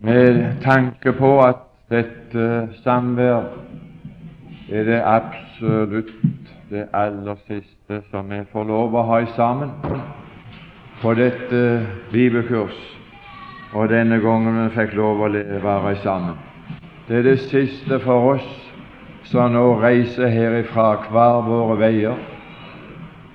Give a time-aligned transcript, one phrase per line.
[0.00, 3.48] med tanke på at dette samvær
[4.70, 6.12] er det absolutt
[6.70, 9.72] det aller siste som vi får lov å ha sammen
[11.00, 11.62] på dette
[12.12, 12.76] bibelkurs,
[13.72, 16.36] og denne gangen vi fikk lov å være sammen.
[17.08, 18.48] Det er det siste for oss
[19.30, 22.18] som nå reiser herifra hver våre veier,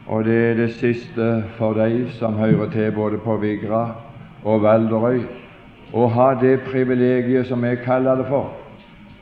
[0.08, 3.88] og det er det siste for de som hører til både på Vigra
[4.44, 5.24] og Valderøy,
[5.94, 8.50] å ha det privilegiet som jeg kaller det for,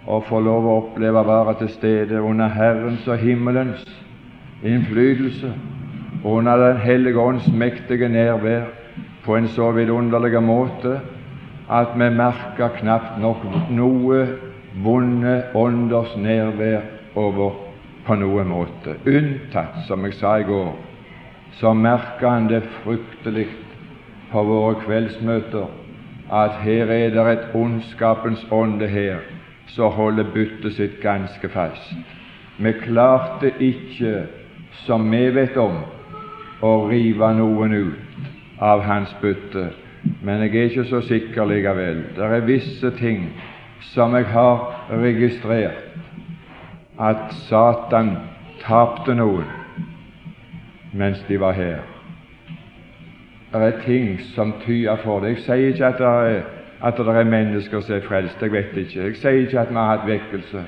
[0.07, 3.83] å få lov å oppleve å være til stede under Herrens og himmelens
[4.63, 5.51] innflytelse,
[6.23, 8.69] under Den hellige ånds mektige nærvær
[9.25, 10.99] på en så vidunderlig måte
[11.71, 14.21] at vi merker knapt nok noe
[14.83, 16.81] vonde ånders nærvær
[17.15, 17.57] over
[18.05, 18.95] på noen måte.
[19.05, 20.71] Unntatt, som jeg sa i går,
[21.59, 23.47] så merker han det fryktelig
[24.31, 25.80] på våre kveldsmøter
[26.31, 29.17] at her er det et ondskapens ånde her
[29.67, 31.93] som holder byttet sitt ganske fast.
[32.57, 34.25] Vi klarte ikke,
[34.85, 35.81] som vi vet om,
[36.61, 39.71] å rive noen ut av hans bytte,
[40.21, 42.03] men jeg er ikke så sikker likevel.
[42.15, 43.31] Det er visse ting
[43.93, 45.87] som jeg har registrert
[47.01, 48.15] at Satan
[48.61, 49.47] tapte noen
[50.93, 51.90] mens de var her.
[53.53, 55.29] Det er ting som tyder for det.
[55.29, 56.41] Jeg sier ikke at det er,
[56.83, 59.03] at det er mennesker som er frelst, jeg vet ikke.
[59.03, 60.63] Jeg sier ikke at vi har hatt vekkelse.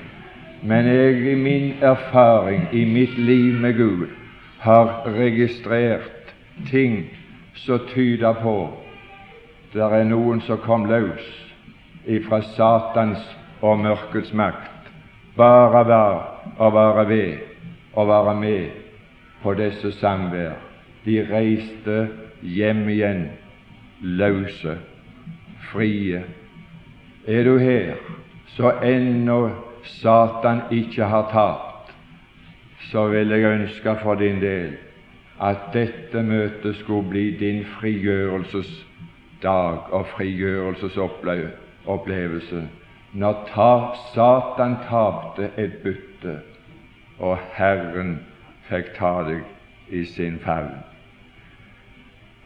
[0.63, 4.07] Men jeg i min erfaring, i mitt liv med Gud,
[4.59, 6.33] har registrert
[6.69, 7.05] ting
[7.55, 8.83] som tyder på
[9.73, 11.23] det er noen som kom løs
[12.05, 13.21] ifra Satans
[13.65, 14.91] og mørkets makt.
[15.37, 16.19] Bare vær
[16.61, 17.37] og være ved
[17.93, 18.67] og være med
[19.41, 20.53] på disse samvær.
[21.05, 21.97] De reiste
[22.43, 23.29] hjem igjen
[24.01, 24.77] løse,
[25.71, 26.23] frie.
[27.27, 27.95] Er du her
[28.53, 29.49] så ennå
[29.83, 31.93] Satan ikke har tapt,
[32.91, 34.71] så vil jeg ønske for din del
[35.41, 42.67] at dette møtet skulle bli din frigjørelsesdag og frigjørelsesopplevelse.
[43.13, 46.39] Når ta, Satan tapte et bytte,
[47.19, 48.19] og Herren
[48.69, 49.41] fikk ta deg
[49.89, 50.92] i sin favn.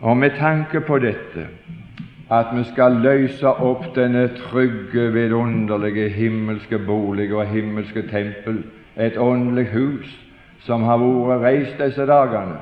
[0.02, 1.48] Og med tanke på dette,
[2.32, 8.60] at vi skal løse opp denne trygge, vidunderlige himmelske bolig og himmelske tempel,
[8.98, 10.12] et åndelig hus
[10.68, 12.60] som har vært reist disse dagene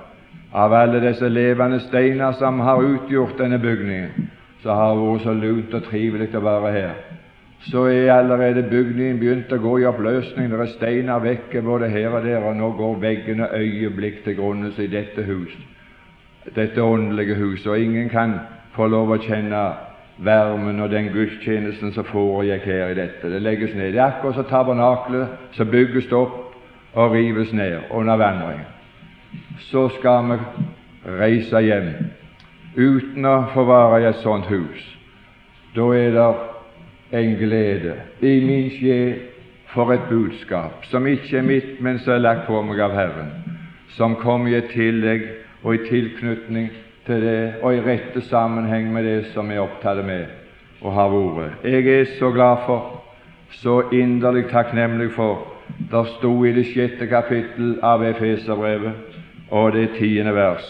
[0.53, 4.31] av alle disse levende steiner som har utgjort denne bygningen,
[4.63, 6.97] så har det vært så lunt og trivelig å være her.
[7.67, 10.51] Så er allerede bygningen begynt å gå i oppløsning.
[10.51, 14.79] Det er steiner vekke både her og der, og nå går veggene øyeblikk til grunnes
[14.79, 15.74] i dette huset
[16.55, 18.39] dette åndelige huset, og ingen kan
[18.75, 19.61] få lov å kjenne
[20.17, 23.29] varmen og den gudstjenesten som foregikk her i dette.
[23.31, 23.93] Det legges ned.
[23.93, 26.55] Det er akkurat som tabernaklet som bygges opp
[26.93, 28.67] og rives ned under vandringen.
[29.59, 30.37] Så skal vi
[31.19, 31.89] reise hjem
[32.75, 34.83] uten å få være i et sånt hus.
[35.75, 36.27] Da er det
[37.15, 39.15] en glede i min sjel
[39.73, 43.33] for et budskap som ikke er mitt, men som er lagt på meg av Herren,
[43.97, 45.27] som kom i et tillegg
[45.65, 46.69] og i tilknytning
[47.05, 50.29] til det og i rette sammenheng med det som vi er opptatt med
[50.81, 51.65] og har vært.
[51.65, 53.01] Jeg er så glad for,
[53.49, 55.47] så inderlig takknemlig for,
[55.91, 60.67] det sto i det sjette kapittel av Efeserbrevet og det tiende vers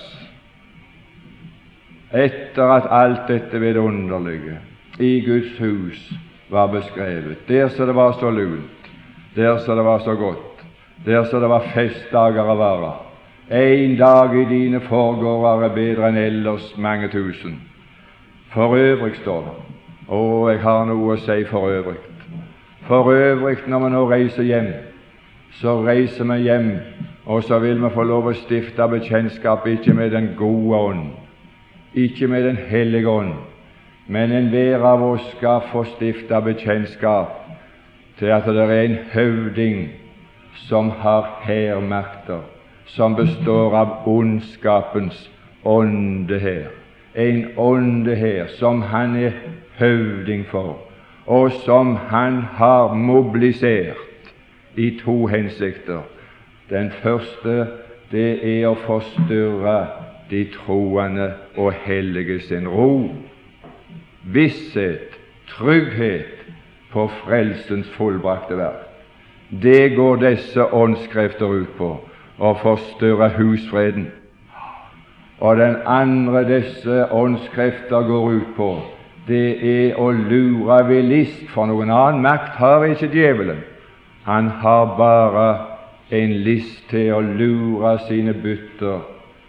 [2.15, 4.59] etter at alt dette vidunderlige
[5.03, 6.03] i Guds hus
[6.49, 8.91] var beskrevet, der så det var så lunt,
[9.35, 10.63] der så det var så godt,
[11.05, 12.91] der så det var festdager å være,
[13.49, 17.59] en dag i dine forgårder er bedre enn ellers mange tusen.
[18.49, 19.55] For øvrig, står det.
[20.09, 21.99] Å, jeg har noe å si for øvrig.
[22.87, 24.71] For øvrig, når vi nå reiser hjem,
[25.61, 26.71] så reiser vi hjem,
[27.25, 31.05] og så vil vi få lov å stifte bekjentskap ikke med den gode ånd,
[31.93, 33.33] ikke med Den hellige ånd,
[34.07, 37.45] men enhver av oss skal få stifte bekjentskap
[38.19, 39.87] til at det er en høvding
[40.67, 42.54] som har hærmakter
[42.85, 45.29] som består av ondskapens
[45.63, 46.67] ånde.
[47.13, 49.31] En ånde som han er
[49.77, 50.77] høvding for,
[51.25, 54.33] og som han har mobilisert
[54.75, 56.01] i to hensikter.
[56.69, 57.67] Den første
[58.11, 59.77] det er å forstyrre
[60.29, 63.09] de troende og hellige sin ro,
[64.23, 65.13] visshet,
[65.47, 66.45] trygghet
[66.91, 68.83] på frelsens fullbrakte verk.
[69.49, 71.91] Det går disse åndskrefter ut på
[72.37, 74.11] og forstyrre husfreden.
[75.39, 78.81] Og den andre disse åndskrefter går ut på,
[79.27, 83.63] det er å lure ved list, for noen annen makt har ikke djevelen.
[84.25, 85.47] Han har bare
[86.11, 89.01] en list til å lure sine bytter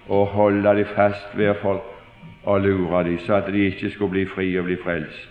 [0.08, 1.84] og holde dem fast ved folk
[2.46, 5.28] og lure dem, så at de ikke skulle bli fri og bli frelst.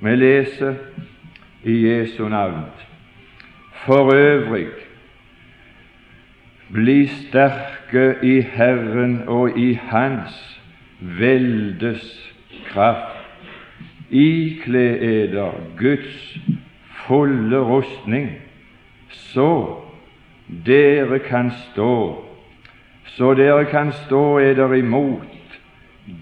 [0.00, 0.74] Vi leser
[1.64, 2.66] i Jesu navn.
[3.86, 4.68] For øvrig
[6.72, 10.60] bli sterke i Herren og i Hans
[11.00, 12.34] veldes
[12.70, 13.12] kraft.
[14.10, 16.38] Ikle eder Guds
[17.06, 18.30] fulle rustning,
[19.10, 19.76] så
[20.66, 22.22] dere kan stå,
[23.04, 25.58] så dere kan stå eder imot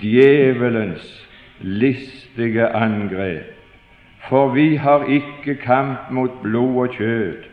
[0.00, 1.28] djevelens
[1.60, 3.52] listige angrep.
[4.28, 7.44] For vi har ikke kamp mot blod og kjød,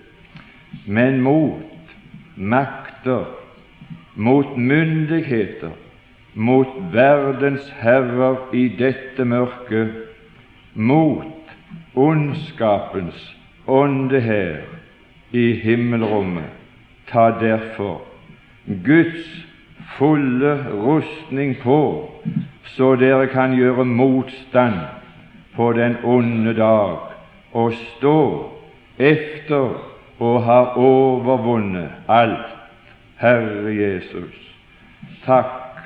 [0.88, 1.67] men mot
[3.01, 3.25] makter,
[4.15, 5.71] mot myndigheter,
[6.33, 9.94] mot verdens herrer i dette mørket,
[10.74, 11.25] mot
[11.95, 13.36] ondskapens
[13.68, 14.62] ånde her
[15.31, 16.50] i himmelrommet.
[17.07, 18.01] Ta derfor
[18.86, 19.45] Guds
[19.98, 22.12] fulle rustning på,
[22.63, 24.80] så dere kan gjøre motstand
[25.56, 26.98] på den onde dag
[27.53, 28.51] og stå
[28.98, 29.75] efter
[30.19, 32.60] og ha overvunnet alt.
[33.21, 34.38] Herre Jesus,
[35.25, 35.77] takk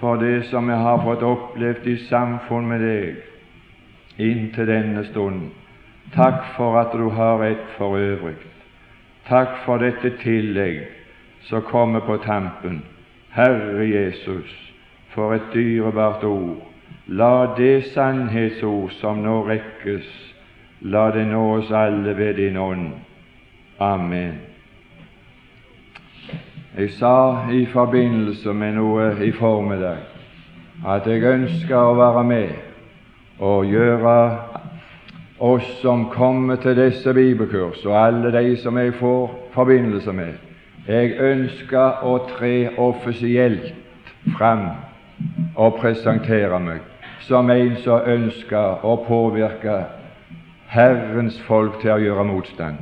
[0.00, 3.24] for det som jeg har fått opplevd i samfunn med deg
[4.18, 5.48] inntil denne stund.
[6.12, 8.36] Takk for at du har et for øvrig.
[9.28, 10.86] Takk for dette tillegg
[11.48, 12.82] som kommer på tampen.
[13.32, 14.52] Herre Jesus,
[15.14, 16.56] for et dyrebart ord.
[17.06, 20.08] La det sannhetsord som nå rekkes,
[20.80, 22.92] la det nå oss alle ved din ånd.
[23.80, 24.47] Amen.
[26.78, 29.96] Jeg sa i forbindelse med noe i formiddag
[30.86, 34.12] at jeg ønsker å være med og gjøre
[35.42, 40.36] oss som kommer til disse bibelkurs, og alle de som jeg får forbindelse med,
[40.86, 43.72] jeg ønsker å tre offisielt
[44.36, 44.68] fram
[45.56, 46.84] og presentere meg
[47.26, 49.80] som en som ønsker å påvirke
[50.70, 52.78] Herrens folk til å gjøre motstand.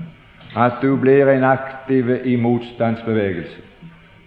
[0.53, 3.63] At du blir en aktiv i motstandsbevegelse.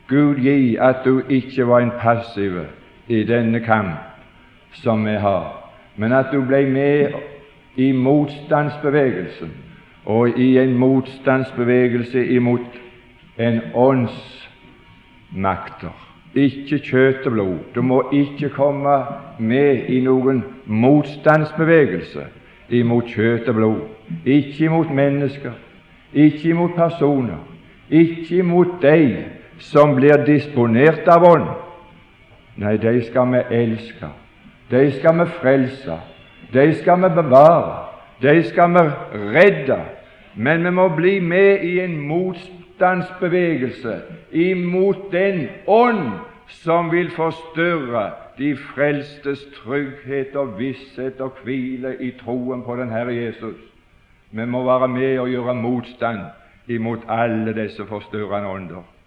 [0.10, 2.54] Gud gi at du ikke var en passiv
[3.08, 3.90] i denne kamp
[4.74, 7.10] som vi har, men at du ble med
[7.76, 9.52] i motstandsbevegelsen,
[10.06, 12.80] og i en motstandsbevegelse imot
[13.38, 14.46] en åndsmakter.
[16.36, 17.58] Ikke kjøtt og blod.
[17.76, 19.06] Du må ikke komme
[19.40, 22.26] med i noen motstandsbevegelse
[22.70, 23.80] imot kjøtt og blod.
[24.26, 25.52] Ikke imot mennesker,
[26.14, 27.38] ikke imot personer,
[27.90, 31.50] ikke imot deg som blir disponert av ånd.
[32.60, 34.10] Nei, de skal vi elske,
[34.72, 36.00] de skal vi frelse,
[36.54, 37.86] de skal vi bevare,
[38.22, 38.84] de skal vi
[39.36, 39.80] redde.
[40.36, 43.96] Men vi må bli med i en motstandsbevegelse
[44.32, 46.12] imot den ånd
[46.48, 53.16] som vil forstyrre de frelstes trygghet og visshet og hvile i troen på den Herre
[53.16, 53.58] Jesus.
[54.32, 56.20] Vi må være med og gjøre motstand
[56.68, 58.99] imot alle disse forstyrrende ånder.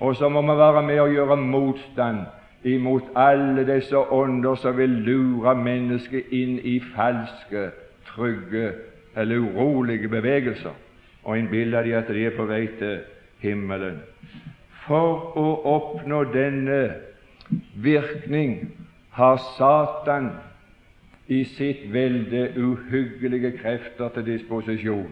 [0.00, 2.18] Og så må vi være med og gjøre motstand
[2.64, 7.70] imot alle disse ånder som vil lure mennesket inn i falske,
[8.08, 8.72] trygge
[9.16, 10.76] eller urolige bevegelser
[11.24, 13.00] og innbille de at de er på vei til
[13.40, 14.00] himmelen.
[14.86, 16.80] For å oppnå denne
[17.74, 18.70] virkning
[19.16, 20.30] har Satan
[21.30, 25.10] i sitt velde uhyggelige krefter til disposisjon.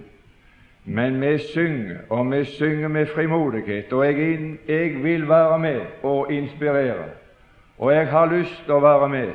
[0.91, 6.33] Men vi synger, og vi synger med frimodighet, og jeg, jeg vil være med og
[6.33, 7.05] inspirere.
[7.79, 9.33] Og jeg har lyst til å være med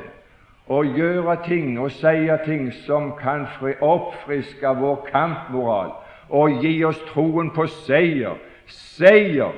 [0.66, 3.46] og gjøre ting og si ting som kan
[3.80, 5.92] oppfriske vår kampmoral
[6.28, 8.34] og gi oss troen på seier.
[8.66, 9.54] Seier!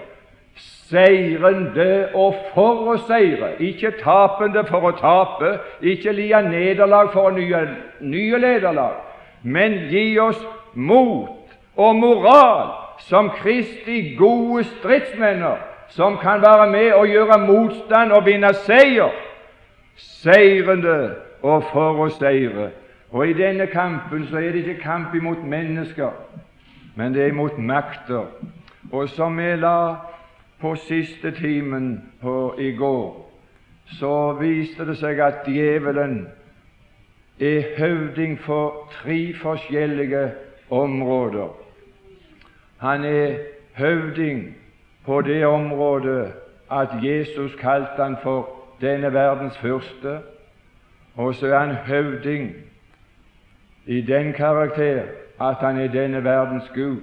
[0.87, 7.35] Seirende og for å seire, ikke tapende for å tape, ikke lia nederlag for å
[7.35, 7.65] nye,
[8.01, 9.01] nye nederlag,
[9.43, 10.39] men gi oss
[10.75, 11.36] mot
[11.77, 15.57] og moral som Kristi gode stridsmenner,
[15.89, 19.13] som kan være med og gjøre motstand og vinne seier,
[19.97, 22.71] seirende og for å seire.
[23.11, 26.11] Og i denne kampen så er det ikke kamp imot mennesker,
[26.95, 28.27] men det er imot makter.
[28.93, 29.97] Og som vi la
[30.61, 33.23] på siste timen på i går,
[33.99, 36.27] så viste det seg at djevelen
[37.39, 40.31] er høvding for tre forskjellige
[40.71, 41.66] områder.
[42.79, 43.39] Han er
[43.75, 44.57] høvding
[45.05, 46.33] på det området
[46.71, 48.49] at Jesus kalte han for
[48.81, 50.19] denne verdens første.
[51.15, 52.53] Og så er han høvding
[53.87, 55.03] i den karakter
[55.41, 57.01] at han er denne verdens Gud.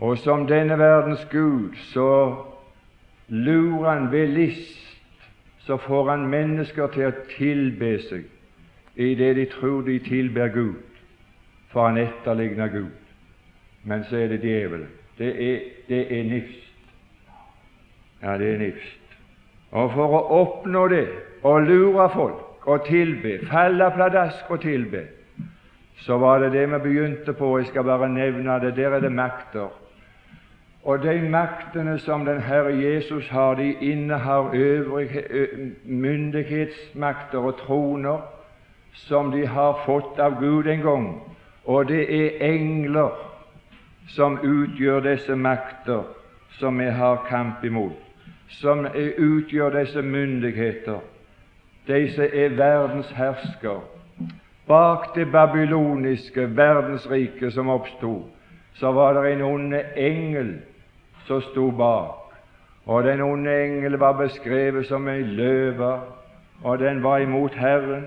[0.00, 2.36] Og som denne verdens Gud så
[3.28, 4.98] lurer han ved list,
[5.58, 8.26] så får han mennesker til å tilbe seg
[8.96, 10.76] i det de tror de tilber Gud,
[11.68, 13.05] for han etterligner Gud.
[13.86, 14.88] Men så er det djevelen.
[15.18, 16.62] Det er, det er nifst.
[18.22, 19.02] Ja, det er nifst.
[19.70, 21.06] Og for å oppnå det,
[21.46, 25.04] å lure folk og tilbe, falle pladask og tilbe,
[26.02, 27.52] så var det det vi begynte på.
[27.58, 28.74] Jeg skal bare nevne det.
[28.76, 29.70] Der er det makter.
[30.82, 34.50] Og de maktene som den Herre Jesus har, de innehar
[35.84, 38.26] myndighetsmakter og troner
[39.06, 41.08] som de har fått av Gud en gang.
[41.64, 43.14] Og det er engler
[44.08, 46.02] som utgjør disse makter
[46.58, 47.98] som vi har kamp imot,
[48.48, 48.86] som
[49.18, 51.00] utgjør disse myndigheter.
[51.86, 53.80] Disse er verdens hersker.
[54.66, 58.24] Bak det babyloniske verdensriket som oppsto,
[58.74, 60.56] så var det en onde engel
[61.26, 62.22] som sto bak.
[62.86, 66.00] Og den onde engel var beskrevet som en løve,
[66.62, 68.06] og den var imot Herren.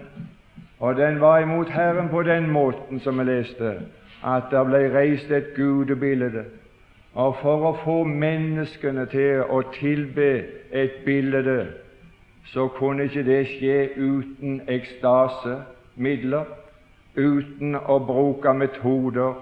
[0.80, 3.80] Og den var imot Herren på den måten som vi leste,
[4.24, 6.46] at det ble reist et gudebilde.
[7.14, 10.30] Og for å få menneskene til å tilbe
[10.72, 11.68] et bilde,
[12.54, 16.46] så kunne ikke det skje uten ekstasemidler,
[17.18, 19.42] uten å bruke metoder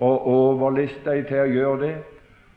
[0.00, 1.94] og overliste dem til å gjøre det.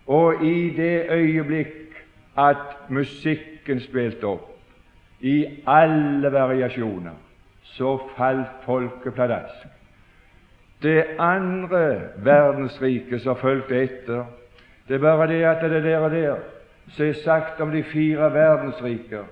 [0.07, 1.95] Og i det øyeblikk
[2.37, 4.49] at musikken spilte opp,
[5.23, 7.15] i alle variasjoner,
[7.75, 9.72] så falt folket pladask.
[10.83, 14.25] Det andre verdensriket som fulgte etter,
[14.87, 16.35] det er bare det at det der og der
[16.91, 19.23] som er sagt om de fire verdensriker,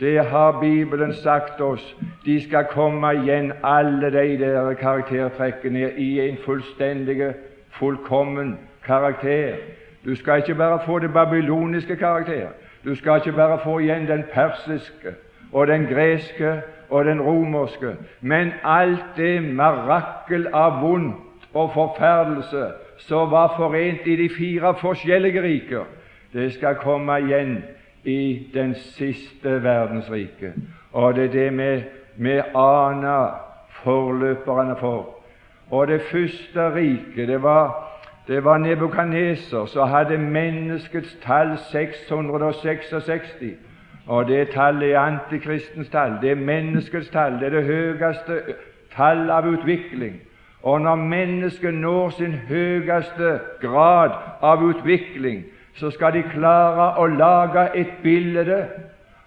[0.00, 1.96] det har Bibelen sagt oss.
[2.24, 7.34] De skal komme igjen, alle de der karaktertrekkene, i en fullstendig,
[7.70, 9.54] fullkommen karakter.
[10.04, 12.48] Du skal ikke bare få det babyloniske karakter.
[12.84, 15.14] Du skal ikke bare få igjen den persiske
[15.52, 16.60] og den greske
[16.94, 22.68] og den romerske, men alt det mirakel av vondt og forferdelse
[23.02, 25.88] som var forent i de fire forskjellige riker,
[26.32, 27.56] det skal komme igjen
[28.04, 30.52] i den siste verdensrike.
[30.92, 31.82] Og det er det vi,
[32.16, 33.34] vi aner
[33.82, 35.18] forløperne for.
[35.70, 37.90] Og det første riket, det var
[38.26, 43.34] det var Nebukaneser som hadde menneskets tall 666.
[44.06, 46.18] Og det tallet er antikristens tall.
[46.22, 47.38] Det er menneskets tall.
[47.40, 48.40] Det er det høyeste
[48.96, 50.20] tall av utvikling.
[50.62, 54.10] Og når mennesket når sin høyeste grad
[54.42, 55.44] av utvikling,
[55.74, 58.64] så skal de klare å lage et bilde,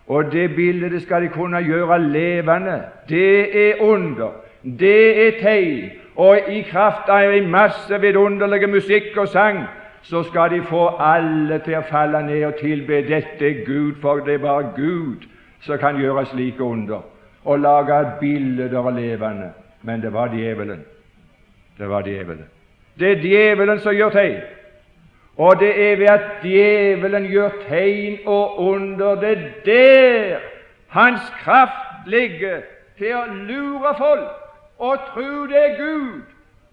[0.07, 2.81] og det bildet skal de kunne gjøre levende.
[3.09, 4.31] Det er under.
[4.63, 9.59] Det er tegn og i kraft av en masse vidunderlige musikk og sang,
[10.01, 14.37] så skal de få alle til å falle ned og tilbe dette Gud, for det
[14.37, 15.27] er bare Gud
[15.61, 17.01] som kan gjøre slike under
[17.47, 19.51] og lage bilder av levende.
[19.81, 20.85] Men det var djevelen.
[21.77, 22.45] Det var djevelen.
[22.99, 24.41] Det er djevelen som gjør tegn.
[25.37, 30.39] Og det er ved at djevelen gjør tegn og under det der
[30.87, 32.61] hans kraft ligger
[32.97, 36.21] til å lure folk og tro det er Gud.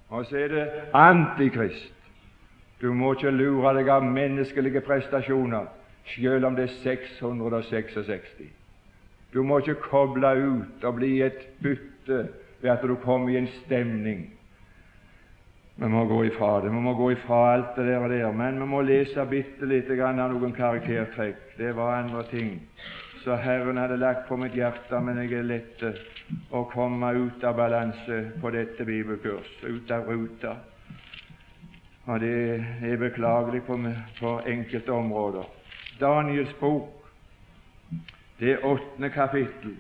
[0.08, 1.93] Og så er det antikrist.
[2.84, 5.70] Du må ikke lure deg av menneskelige prestasjoner,
[6.12, 8.34] selv om det er 666.
[9.32, 12.26] Du må ikke koble ut og bli et bytte
[12.60, 14.26] ved at du kommer i en stemning.
[15.80, 16.70] Vi må gå ifra det.
[16.70, 18.28] Vi må gå ifra alt det der og der.
[18.36, 21.56] Men vi må lese bitte lite grann av noen karaktertrekk.
[21.56, 22.60] Det var andre ting
[23.24, 25.82] så Herren hadde lagt på mitt hjerte, men jeg er lett
[26.52, 30.58] å komme ut av balanse på dette bibelkurs, ut av ruta.
[32.06, 33.78] Og det er beklagelig på,
[34.20, 35.44] på enkelte områder.
[36.00, 36.88] Daniels bok,
[38.40, 39.76] det åttende kapittel,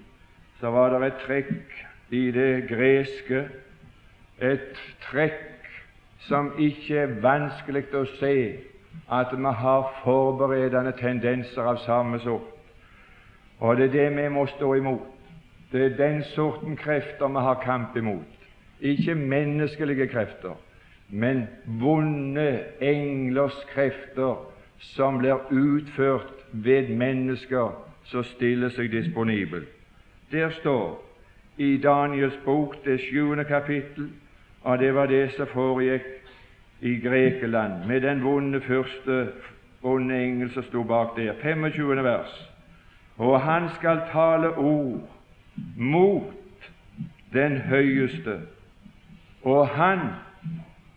[0.60, 1.74] så var det et trekk
[2.10, 3.48] i det greske,
[4.40, 5.68] et trekk
[6.28, 8.36] som ikke er vanskelig å se
[9.12, 12.50] at vi har forberedende tendenser av samme sort.
[13.60, 15.10] Og det er det vi må stå imot.
[15.72, 18.48] Det er den sorten krefter vi har kamp imot.
[18.80, 20.54] Ikke menneskelige krefter,
[21.08, 24.36] men vonde englers krefter
[24.78, 27.72] som blir utført ved mennesker
[28.04, 29.64] som stiller seg disponibel.
[30.32, 31.00] Der står
[31.56, 34.10] i Daniels bok, det sjuende kapittel,
[34.62, 36.10] og det var det som foregikk
[36.80, 39.28] i Grekeland med den vonde første
[39.84, 41.34] vonde engel som sto bak der.
[41.42, 42.04] 25.
[42.04, 42.50] vers.
[43.16, 45.00] Og han skal tale ord
[45.76, 46.32] mot
[47.32, 48.40] den høyeste,
[49.42, 50.00] og han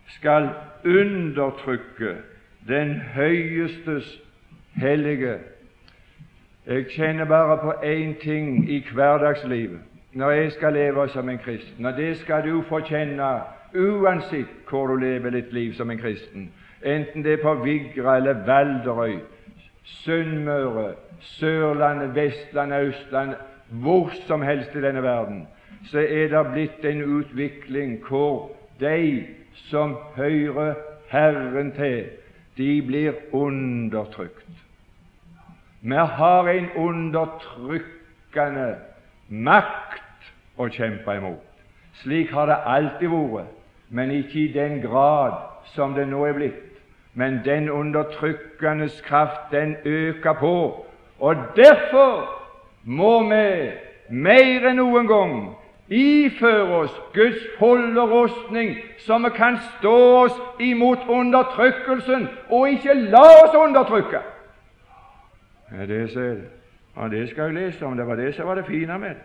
[0.08, 0.48] skal
[0.84, 2.16] undertrykke
[2.68, 4.20] den høyestes
[4.76, 5.38] hellige.
[6.66, 9.78] Jeg kjenner bare på én ting i hverdagslivet
[10.12, 13.26] når jeg skal leve som en kristen, og det skal du få kjenne
[13.74, 16.50] uansett hvor du lever ditt liv som en kristen,
[16.82, 19.18] enten det er på Vigra eller Valderøy,
[19.84, 23.36] Sunnmøre, Sørlandet, Vestlandet, Østlandet,
[23.68, 25.46] hvor som helst i denne verden,
[25.90, 28.50] så er det blitt en utvikling hvor
[28.80, 29.24] de
[29.66, 30.74] som hører
[31.08, 32.04] Herren til,
[32.56, 34.64] de blir undertrykt.
[35.80, 38.74] Vi har en undertrykkende
[39.28, 41.44] makt å kjempe imot.
[42.02, 43.54] Slik har det alltid vært,
[43.88, 45.38] men ikke i den grad
[45.74, 46.64] som det nå er blitt.
[47.14, 50.84] Men den undertrykkende kraft, den øker på.
[51.18, 52.28] Og derfor
[52.84, 53.46] må vi
[54.08, 55.34] mer enn noen gang
[55.90, 63.24] iføre oss Guds fulle rustning, så vi kan stå oss imot undertrykkelsen og ikke la
[63.44, 64.20] oss undertrykke.
[65.72, 66.16] Ja, det,
[66.96, 67.96] ja, det skal jeg lese om.
[67.96, 69.24] Det var det som var det fine med det.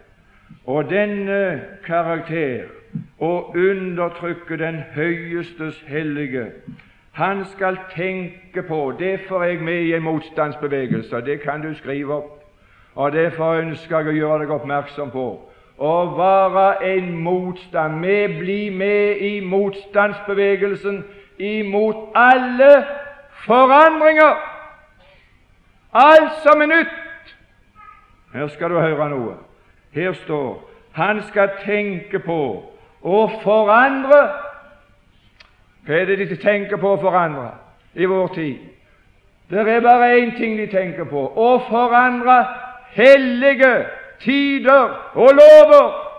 [0.66, 2.68] Og denne karakter,
[3.20, 6.52] å undertrykke den høyestes hellige,
[7.14, 12.14] han skal tenke på Derfor er jeg med i en motstandsbevegelse, det kan du skrive
[12.14, 12.44] opp.
[12.96, 15.26] Og Derfor ønsker jeg å gjøre deg oppmerksom på
[15.78, 16.66] å være
[16.96, 18.02] en motstand.
[18.06, 21.04] Vi blir med i motstandsbevegelsen
[21.38, 22.86] imot alle
[23.46, 24.36] forandringer.
[25.94, 27.34] Alt som er nytt.
[28.34, 29.36] Her skal du høre noe.
[29.94, 30.62] Her står
[30.94, 32.40] han skal tenke på
[33.02, 34.22] å forandre.
[35.86, 37.50] Hva er det de tenker på å forandre
[37.98, 38.60] i vår tid?
[39.50, 42.38] Det er bare én ting de tenker på å forandre
[42.94, 43.74] hellige
[44.24, 46.10] tider og lover.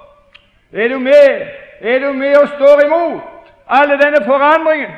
[0.73, 1.46] Er du med?
[1.80, 3.23] Er du med og står imot
[3.68, 4.90] alle denne forandringen?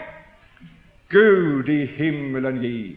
[1.10, 2.96] Gud i himmelen gi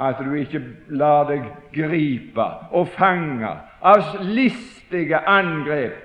[0.00, 3.50] at du ikke lar deg gripe og fange
[3.82, 5.98] av listige angrep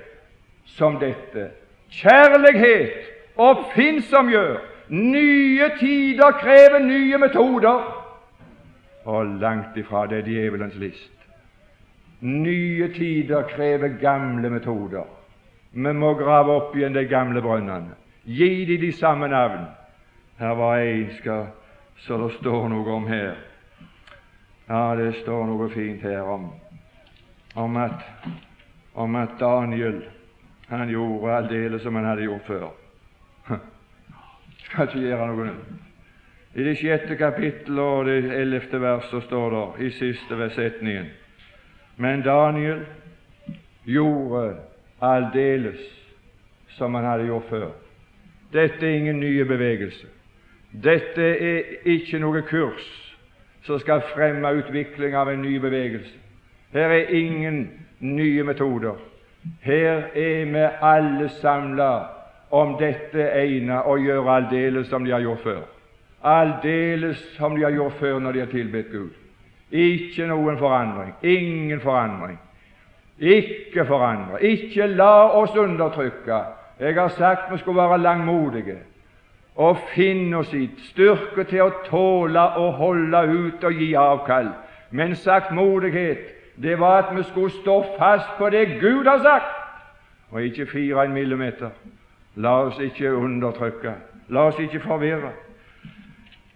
[0.66, 1.50] som dette.
[1.92, 4.58] Kjærlighet oppfinnsomgjør.
[4.90, 7.80] Nye tider krever nye metoder.
[9.06, 11.15] Og langt ifra det er djevelens list.
[12.26, 15.04] Nye tider krever gamle metoder.
[15.72, 17.94] Vi må grave opp igjen de gamle brønnene.
[18.26, 19.68] Gi de de samme navn.
[20.40, 21.52] Her var en skal,
[22.02, 23.36] så det står noe om her.
[24.70, 26.48] Ja, det står noe fint her om,
[27.56, 28.02] om, at,
[28.96, 30.00] om at Daniel
[30.72, 32.66] han gjorde aldeles som han hadde gjort før.
[34.66, 35.70] Skal ikke gjøre noe nytt.
[36.56, 41.14] I det sjette kapittel og det ellevte verset står det i siste setningen
[41.96, 42.86] Men Daniel
[43.84, 44.56] gjorde
[45.02, 45.80] aldeles
[46.78, 47.72] som han hadde gjort før.
[48.54, 50.08] Dette er ingen nye bevegelse.
[50.84, 52.86] Dette er ikke noe kurs
[53.66, 56.14] som skal fremme utvikling av en ny bevegelse.
[56.74, 59.00] Her er ingen nye metoder.
[59.62, 61.92] Her er vi alle samla
[62.52, 65.62] om dette ene å gjøre aldeles som de har gjort før.
[66.26, 69.14] Aldeles som de har gjort før når de har tilbedt Gud.
[69.72, 71.14] Ikke noen forandring.
[71.24, 72.40] Ingen forandring.
[73.20, 74.44] Ikke forandre.
[74.44, 76.42] Ikke la oss undertrykke.
[76.80, 78.78] Jeg har sagt vi skulle være langmodige
[79.56, 84.50] og finne oss i styrke til å tåle å holde ut og gi avkall.
[84.92, 86.26] Men saktmodighet,
[86.62, 89.56] det var at vi skulle stå fast på det Gud har sagt,
[90.32, 91.72] og ikke fire en millimeter.
[92.36, 93.94] La oss ikke undertrykke.
[94.28, 95.32] La oss ikke forvirre.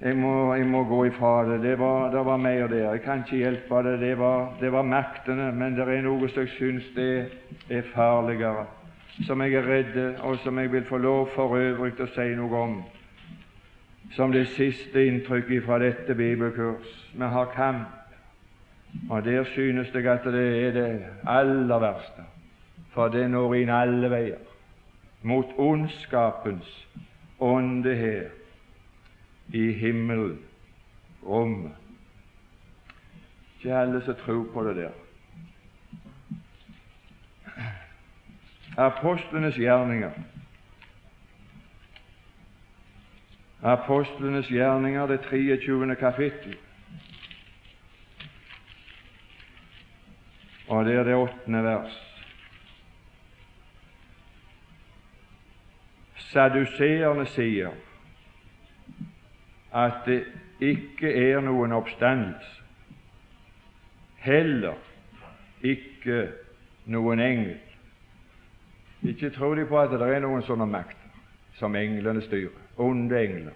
[0.01, 1.61] Jeg må, jeg må gå ifra det.
[1.63, 2.91] Det var, det var mer der.
[2.91, 3.99] Jeg kan ikke hjelpe det.
[3.99, 7.13] Det var, det var maktene, men det er noe som jeg syns det
[7.69, 8.67] er farligere
[9.25, 12.63] som jeg er redd, og som jeg vil få lov for øvrig å si noe
[12.63, 12.75] om,
[14.15, 16.93] som det siste inntrykket fra dette bibelkurs.
[17.13, 17.87] Vi har kamp,
[19.09, 20.89] og der synes jeg at det er det
[21.27, 22.25] aller verste,
[22.93, 24.45] for det når inn alle veier,
[25.21, 26.69] mot ondskapens
[27.43, 28.38] ånde her
[29.53, 30.39] i himmelen,
[31.23, 31.75] rommet.
[33.57, 34.91] Ikke alle som tror på det der.
[38.79, 40.11] apostlenes gjerninger.
[43.61, 45.95] Apostlenes gjerninger, det 23.
[45.95, 46.57] kapittel.
[50.67, 51.97] Og det er det åttende vers.
[56.29, 57.73] Saduseerne sier
[59.73, 60.23] at det
[60.59, 62.55] ikke er noen oppstandelse,
[64.19, 64.75] heller
[65.63, 66.27] ikke
[66.91, 67.57] noen engel
[69.07, 71.13] Ikke tror de på at det er noen sånne makter
[71.55, 73.55] som englene styrer, onde engler.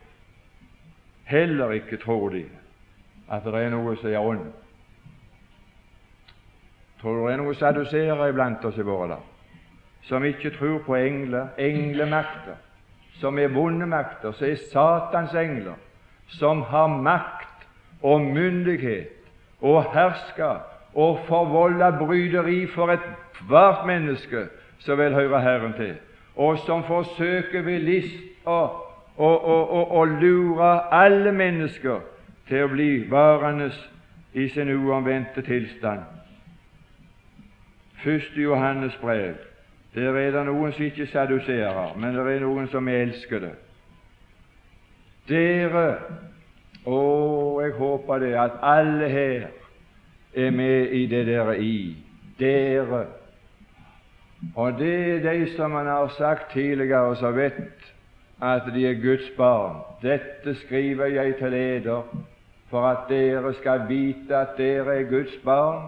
[1.28, 2.45] Heller ikke tror de
[3.28, 4.45] at det er noe som er ånd.
[7.02, 9.34] Tror det er noen saduserere iblant oss i våre dager
[10.04, 12.58] som ikke tror på engler, englemakter,
[13.19, 15.78] som er vonde makter, som er Satans engler,
[16.28, 17.68] som har makt
[18.02, 19.10] og myndighet
[19.62, 20.60] og hersker
[20.94, 24.48] og forvolde bryderi for ethvert menneske
[24.80, 25.96] som vil høre Herren til,
[26.36, 28.60] og som forsøker ved list å,
[29.18, 32.04] å, å, å lure alle mennesker
[32.48, 33.72] til å bli varende
[34.34, 36.04] i sin uomvendte tilstand.
[38.04, 39.36] Første Johannes brev.
[39.96, 43.54] Der er det noen som ikke saduserer, men det er noen som elsker det.
[45.28, 45.88] Dere
[46.84, 47.02] Å,
[47.64, 49.44] jeg håper det at alle her
[50.36, 51.96] er med i det dere er i.
[52.40, 53.06] Dere.
[54.60, 57.94] Og det er de som man har sagt tidligere, som vet
[58.44, 59.80] at de er Guds barn.
[60.02, 62.04] Dette skriver jeg til eder
[62.70, 65.88] for at dere skal vite at dere er Guds barn,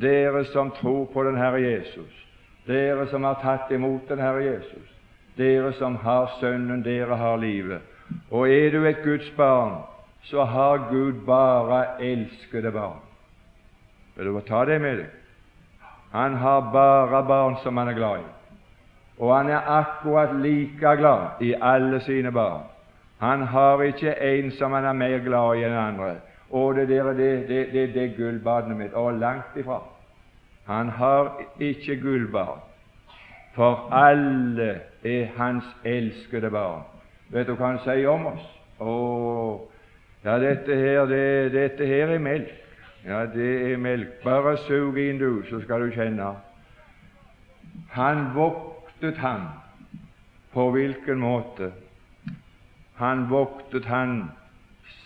[0.00, 2.14] dere som tror på den Herre Jesus,
[2.66, 4.90] dere som har tatt imot den Herre Jesus,
[5.36, 7.91] dere som har Sønnen, dere har livet.
[8.30, 9.82] Og er du et Guds barn,
[10.22, 13.00] så har Gud bare elskede barn.
[14.16, 15.06] Vil du ta det med deg?
[16.12, 18.28] Han har bare barn som han er glad i,
[19.18, 22.62] og han er akkurat like glad i alle sine barn.
[23.18, 26.14] Han har ikke en som han er mer glad i enn andre.
[26.50, 28.92] Og det der, det, det, det, det gullbadet mitt.
[28.92, 29.78] Og langt ifra.
[30.66, 32.60] Han har ikke gullbarn,
[33.54, 36.82] for alle er hans elskede barn.
[37.32, 38.48] Vet du hva han sier om oss?
[38.82, 38.94] Å,
[40.24, 42.52] ja, dette her, det, dette her er melk.
[43.06, 44.18] Ja, det er melk.
[44.22, 46.28] Bare sug inn, du, så skal du kjenne.
[47.96, 49.48] Han voktet han
[50.52, 51.72] på hvilken måte?
[53.00, 54.30] Han voktet han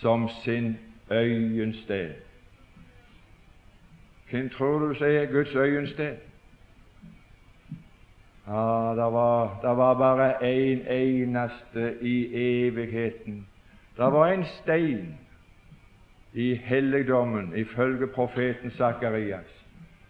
[0.01, 0.75] som sin
[1.11, 2.19] øyensted.
[4.31, 6.17] Hvem tror du sier Guds øyensted?
[8.47, 12.17] Ja, det var, det var bare én en eneste i
[12.67, 13.47] evigheten.
[13.97, 15.19] Det var en stein
[16.33, 19.65] i helligdommen ifølge profeten Sakarias,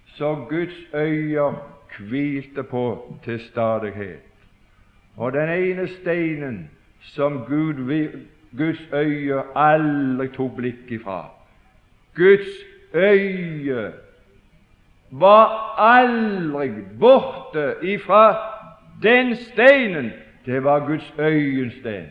[0.07, 1.57] så Guds øyne
[1.99, 4.23] hvilte på til stadighet.
[5.17, 6.71] Og den ene steinen
[7.01, 8.09] som Gud,
[8.57, 11.31] Guds øye aldri tok blikk ifra
[12.17, 12.49] Guds
[12.95, 13.93] øye
[15.21, 18.37] var aldri borte ifra
[19.03, 20.13] den steinen.
[20.47, 22.11] Det var Guds øyensten.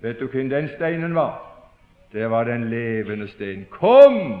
[0.00, 1.54] Vet du hvem den steinen var?
[2.14, 3.66] det var den levende sten.
[3.70, 4.40] Kom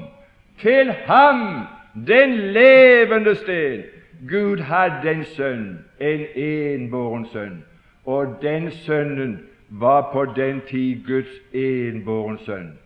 [0.58, 1.66] til ham,
[2.06, 3.82] den levende sten!
[4.28, 7.64] Gud hadde en sønn, en enbåren sønn,
[8.06, 12.78] og den sønnen var på den tid Guds enbåren sønn.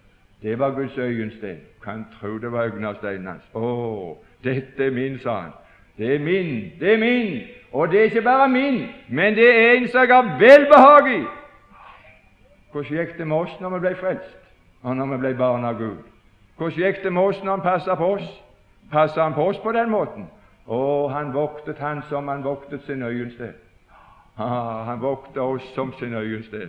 [0.43, 1.57] Det var Guds øyensten.
[1.85, 3.45] Kan tro det var øynene hans.
[3.55, 5.53] Å, dette er min, sa han.
[5.99, 7.41] Det er min, det er min,
[7.73, 11.25] og det er ikke bare min, men det er en som jeg har velbehag i.
[12.73, 14.39] Hvordan gikk det med oss når vi ble frelst?
[14.83, 16.03] og når vi ble barn av Gud.
[16.57, 18.29] Hvordan gikk det med oss når Han passa på oss?
[18.91, 20.29] Passa Han på oss på den måten?
[20.67, 23.55] Å, han voktet Han som han voktet sin øyensted.
[24.39, 26.69] Ah, han voktet oss som sin øyensted.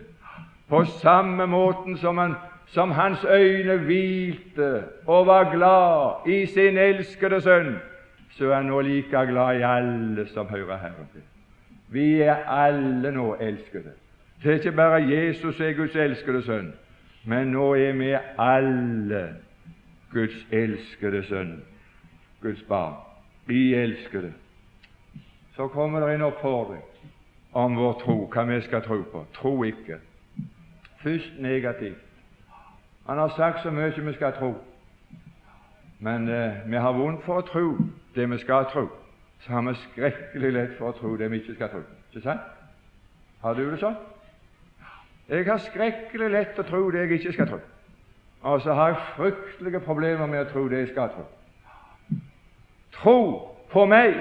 [0.70, 2.36] På samme måten som, han,
[2.72, 7.76] som hans øyne hvilte og var glad i sin elskede sønn,
[8.30, 11.22] så er han nå like glad i alle som hører Herren til.
[11.90, 13.92] Vi er alle nå elskede.
[14.44, 16.74] Det er ikke bare Jesus er Guds elskede sønn,
[17.26, 19.36] men nå er vi alle
[20.14, 21.64] Guds elskede sønn,
[22.42, 22.94] Guds barn.
[23.46, 24.34] Vi elsker det.
[25.56, 26.84] Så kommer det en oppfordring
[27.54, 29.26] om vår tro, hva vi skal tro på.
[29.34, 29.98] Tro ikke.
[31.02, 32.09] Først negativt.
[33.10, 34.54] Han har sagt så mye vi skal tro,
[36.00, 37.72] men eh, vi har vondt for å tro
[38.14, 38.84] det vi skal tro.
[39.42, 41.80] Så har vi skrekkelig lett for å tro det vi ikke skal tro.
[42.12, 42.44] Ikke sant?
[43.42, 43.96] Har du det sånn?
[45.26, 47.60] Jeg har skrekkelig lett å tro det jeg ikke skal tro.
[48.46, 51.26] Og så har jeg fryktelige problemer med å tro det jeg skal tro.
[53.00, 53.18] Tro
[53.74, 54.20] på meg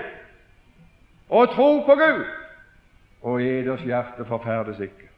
[1.29, 2.25] og tro på Gud,
[3.21, 5.13] og eders hjerte forferdes ikke.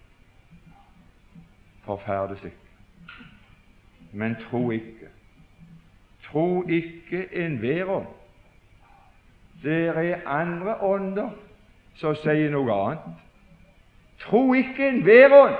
[1.86, 2.59] Forferdes ikke.
[4.12, 5.08] Men tro ikke.
[6.24, 8.06] Tro ikke enhver ånd.
[9.62, 11.30] Det er andre ånder
[11.94, 13.18] som sier noe annet.
[14.20, 15.58] Tro ikke enhver ånd.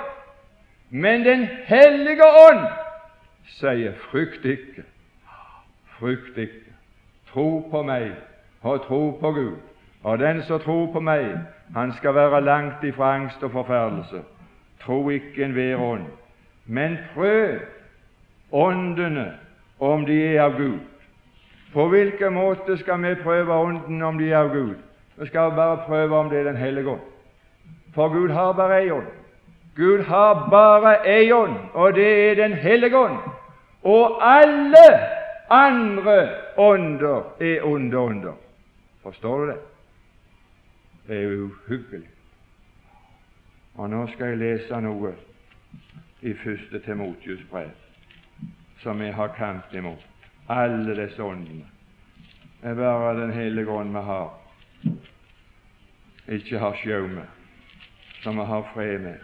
[0.90, 2.64] Men Den hellige ånd
[3.46, 4.82] sier frykt ikke,
[5.98, 6.72] frykt ikke.
[7.30, 8.10] Tro på meg
[8.62, 9.56] og tro på Gud.
[10.02, 11.38] Og den som tror på meg,
[11.74, 14.22] Han skal være langt ifra angst og forferdelse.
[14.80, 16.06] Tro ikke enhver ånd,
[16.66, 17.60] men prøv
[18.52, 19.32] åndene
[19.78, 20.78] om de er av Gud.
[21.72, 24.74] På hvilken måte skal vi prøve ånden om de er av Gud?
[25.16, 27.00] Vi skal bare prøve om det er Den hellige ånd.
[27.94, 29.06] For Gud har bare én ånd.
[29.76, 33.18] Gud har bare én ånd, og det er Den hellige ånd.
[33.82, 34.86] Og alle
[35.50, 38.34] andre ånder er onde ånder.
[39.02, 39.58] Forstår du det?
[41.08, 42.08] Det er uhyggelig.
[43.74, 45.14] Og nå skal jeg lese noe
[46.20, 47.70] i første Timotius brev,
[48.82, 50.06] som vi har kamp imot.
[50.46, 51.64] Alle disse åndene.
[52.62, 54.30] Det er bare Den hellige ånd vi har,
[56.28, 57.26] ikke har sjau med,
[58.22, 59.18] som vi har fred med.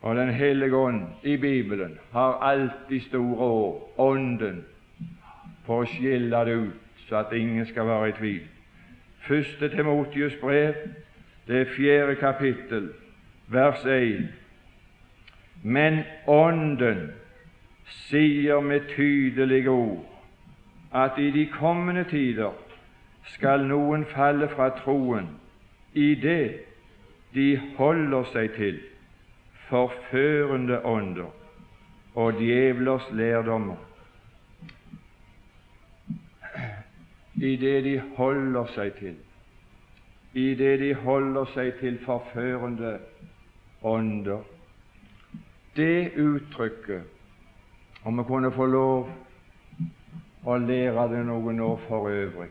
[0.00, 4.64] Og Den hellige ånd i Bibelen har alltid store ord, Ånden,
[5.64, 8.42] for å skille det ut, så at ingen skal være i tvil.
[9.24, 10.74] Første Timotius brev,
[11.46, 12.90] det er fjerde kapittel,
[13.48, 14.28] vers 1.
[15.62, 17.12] Men Ånden
[17.86, 20.04] sier med tydelige ord
[20.94, 22.52] at i de kommende tider
[23.34, 25.28] skal noen falle fra troen
[25.94, 26.64] i det
[27.34, 28.78] de holder seg til
[29.68, 31.32] forførende ånder
[32.14, 33.76] og djevlers lærdommer.
[37.34, 39.16] I det de holder seg til,
[40.34, 42.98] i det de holder seg til forførende
[43.82, 44.44] ånder.
[45.74, 47.02] Det uttrykket,
[48.04, 49.08] om vi kunne få lov
[50.44, 52.50] å lære det noe nå for øvrig,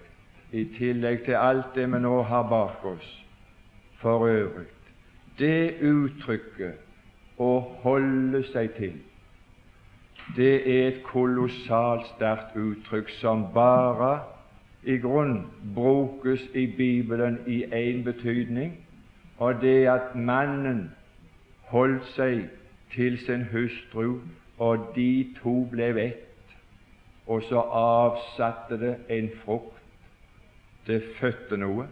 [0.51, 3.09] i tillegg til alt det vi nå har bak oss
[4.01, 4.67] for øvrig,
[5.37, 7.51] det uttrykket å
[7.83, 8.97] holde seg til,
[10.35, 14.13] det er et kolossalt sterkt uttrykk som bare
[14.83, 15.43] i grunn
[15.75, 18.77] brukes i Bibelen i én betydning,
[19.37, 20.87] og det at mannen
[21.69, 22.47] holdt seg
[22.93, 24.21] til sin hustru,
[24.57, 26.55] og de to ble ett,
[27.27, 29.79] og så avsatte det en frukt.
[30.87, 31.87] Det fødte noe.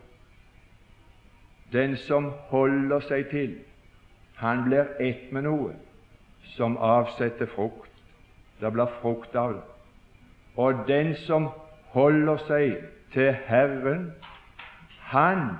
[1.71, 3.53] Den som holder seg til,
[4.35, 5.71] han blir ett med noe
[6.57, 7.91] som avsetter frukt.
[8.59, 9.63] Det blir frukt av det.
[10.59, 11.47] Og den som
[11.95, 12.75] holder seg
[13.13, 14.11] til Herren,
[14.99, 15.55] han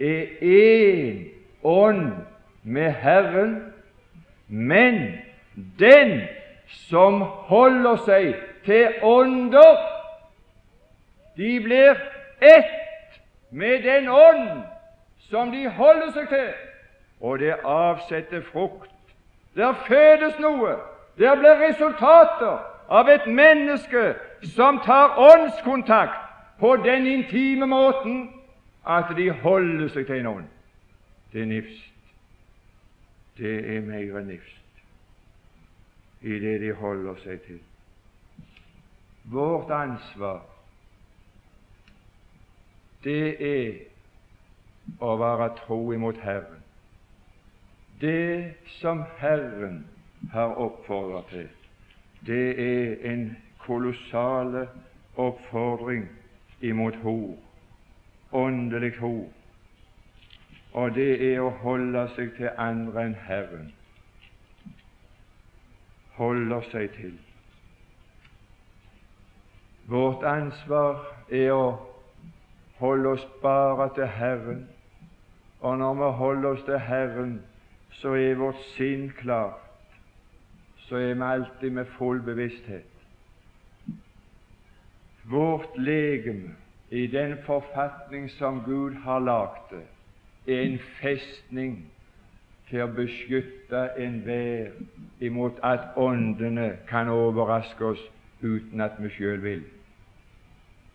[0.00, 1.22] er én
[1.62, 2.12] ånd
[2.62, 3.72] med Herren,
[4.48, 5.18] men
[5.78, 6.20] den
[6.72, 9.76] som holder seg til ånder,
[11.36, 11.96] de blir
[12.40, 14.62] ett med den ånd
[15.30, 16.48] som de holder seg til,
[17.20, 18.90] og det avsetter frukt.
[19.56, 20.76] Der fødes noe,
[21.18, 24.14] der blir resultater av et menneske
[24.54, 26.18] som tar åndskontakt
[26.60, 28.30] på den intime måten
[28.88, 30.48] at de holder seg til en ånd.
[31.32, 31.92] Det er nifst.
[33.38, 34.61] Det er mer nifst
[36.22, 37.60] i det de holder seg til.
[39.32, 40.42] Vårt ansvar,
[43.04, 43.72] det er
[45.02, 46.62] å være tro imot Herren.
[48.00, 49.84] Det som Herren
[50.32, 51.48] har oppfordret til,
[52.26, 53.28] det er en
[53.62, 54.68] kolossale
[55.16, 56.08] oppfordring
[56.60, 57.36] imot hor,
[58.32, 59.28] åndelig hor,
[60.72, 63.70] og det er å holde seg til andre enn Herren.
[66.16, 67.14] Holder seg til.
[69.88, 71.64] Vårt ansvar er å
[72.78, 74.62] holde oss bare til Herren.
[75.60, 77.34] Og når vi holder oss til Herren,
[78.00, 79.58] så er vårt sinn klart.
[80.86, 82.88] Så er vi alltid med full bevissthet.
[85.24, 86.56] Vårt legeme,
[86.90, 89.84] i den forfatning som Gud har lagd det,
[90.46, 91.78] er en festning
[92.72, 94.70] til å beskytte enhver
[95.20, 98.04] imot at åndene kan overraske oss
[98.40, 99.66] uten at vi sjøl vil.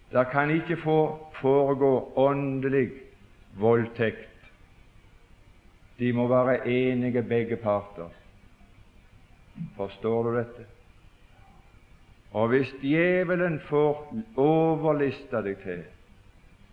[0.10, 2.88] Det kan ikke foregå åndelig
[3.62, 4.50] voldtekt.
[6.00, 8.10] De må være enige, begge parter.
[9.78, 10.66] Forstår du dette?
[12.32, 14.02] Og hvis djevelen får
[14.42, 15.86] overliste deg til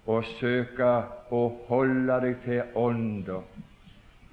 [0.09, 0.91] å søke
[1.33, 3.45] å holde deg til ånder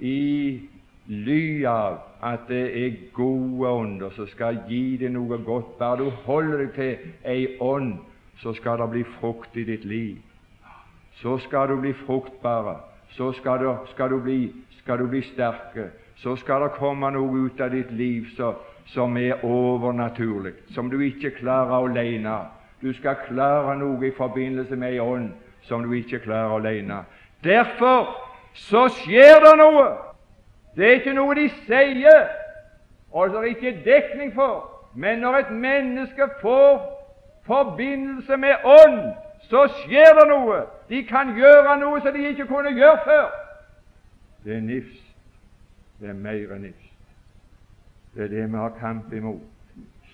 [0.02, 0.62] i
[1.08, 6.24] ly av at det er gode ånder som skal gi deg noe godt, bare du
[6.26, 7.98] holder deg til ei ånd
[8.42, 10.18] så skal det bli frukt i ditt liv.
[11.22, 12.80] Så skal du bli fruktbar.
[13.10, 15.90] Så skal du, skal du, bli, skal du bli sterke.
[16.16, 18.54] Så skal det komme noe ut av ditt liv så,
[18.94, 22.38] som er overnaturlig, som du ikke klarer alene.
[22.82, 25.32] Du skal klare noe i forbindelse med ei ånd
[25.68, 27.04] som du ikke klarer alene.
[27.44, 28.10] Derfor
[28.54, 29.88] så skjer det noe.
[30.76, 32.28] Det er ikke noe de sier,
[33.12, 34.68] og det er ikke dekning for.
[34.96, 36.80] Men når et menneske får
[37.48, 40.64] forbindelse med ånd, så skjer det noe.
[40.90, 43.30] De kan gjøre noe som de ikke kunne gjøre før.
[44.44, 45.08] Det er nifst.
[46.00, 46.92] Det er mer enn nifst.
[48.16, 49.42] Det er det vi har kamp imot.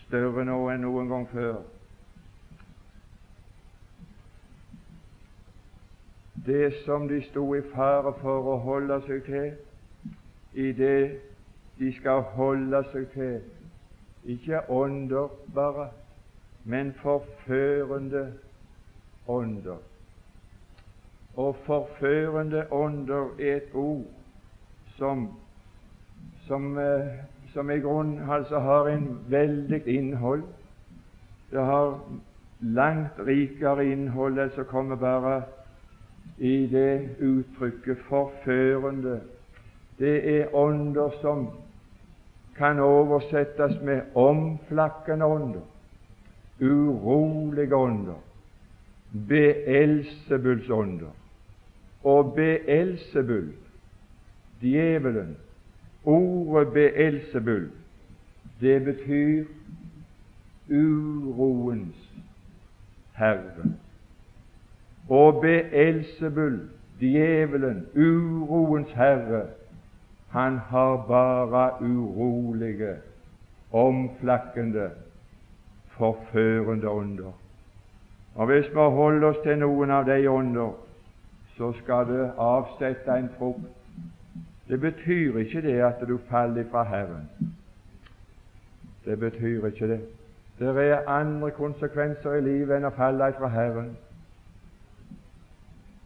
[0.08, 1.62] Større nå enn noen gang før.
[6.48, 9.50] Det som de sto i fare for å holde seg til,
[10.56, 11.20] i det
[11.80, 13.42] de skal holde seg til,
[14.24, 15.90] ikke ånder bare,
[16.64, 18.22] men forførende
[19.28, 19.82] ånder.
[21.36, 24.08] Og forførende ånder er et ord
[24.96, 25.28] som,
[26.48, 27.12] som, eh,
[27.54, 30.48] som i grunnen altså har en veldig innhold.
[31.52, 32.00] Det har
[32.60, 35.42] langt rikere innhold enn som kommer bare
[36.38, 39.20] i det uttrykket 'forførende'.
[40.00, 41.50] Det er ånder som
[42.58, 45.62] kan oversettes med omflakkende ånder,
[46.62, 48.22] urolige ånder,
[49.28, 51.12] beelsebulsånder.
[52.04, 53.54] Og Beelsebul,
[54.62, 55.38] djevelen,
[56.04, 57.72] ordet Beelsebul,
[58.62, 59.46] det betyr
[60.70, 62.10] uroens
[63.14, 63.74] herre.
[65.10, 66.60] Og Beelsebul,
[67.00, 69.42] djevelen, uroens herre,
[70.30, 72.96] han har bare urolige,
[73.72, 74.90] omflakkende,
[75.88, 77.32] forførende ånder.
[78.36, 80.76] Og Hvis vi holder oss til noen av de ånder,
[81.58, 83.74] så skal det avsette en frukt.
[84.68, 87.30] Det betyr ikke det at du faller fra Herren.
[89.06, 90.02] Det betyr ikke det.
[90.60, 93.96] Det er andre konsekvenser i livet enn å falle fra Herren.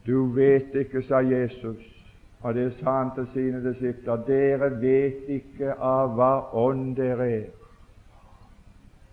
[0.06, 2.08] Du vet ikke, sa Jesus,
[2.42, 7.50] og det sa han til sine disipler, dere vet ikke av hva ånd dere er.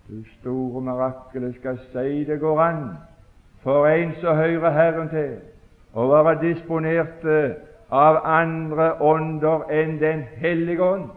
[0.09, 2.83] Du store mirakel, skal si det går an
[3.61, 5.37] for en som hører Herren til,
[5.93, 7.25] å være disponert
[7.93, 11.09] av andre ånder enn Den hellige ånd.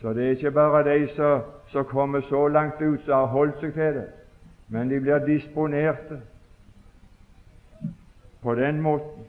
[0.00, 1.40] Så det er ikke bare de som,
[1.72, 4.08] som kommer så langt ut, som har holdt seg til det,
[4.68, 6.20] men de blir disponerte
[8.46, 9.24] på den måten.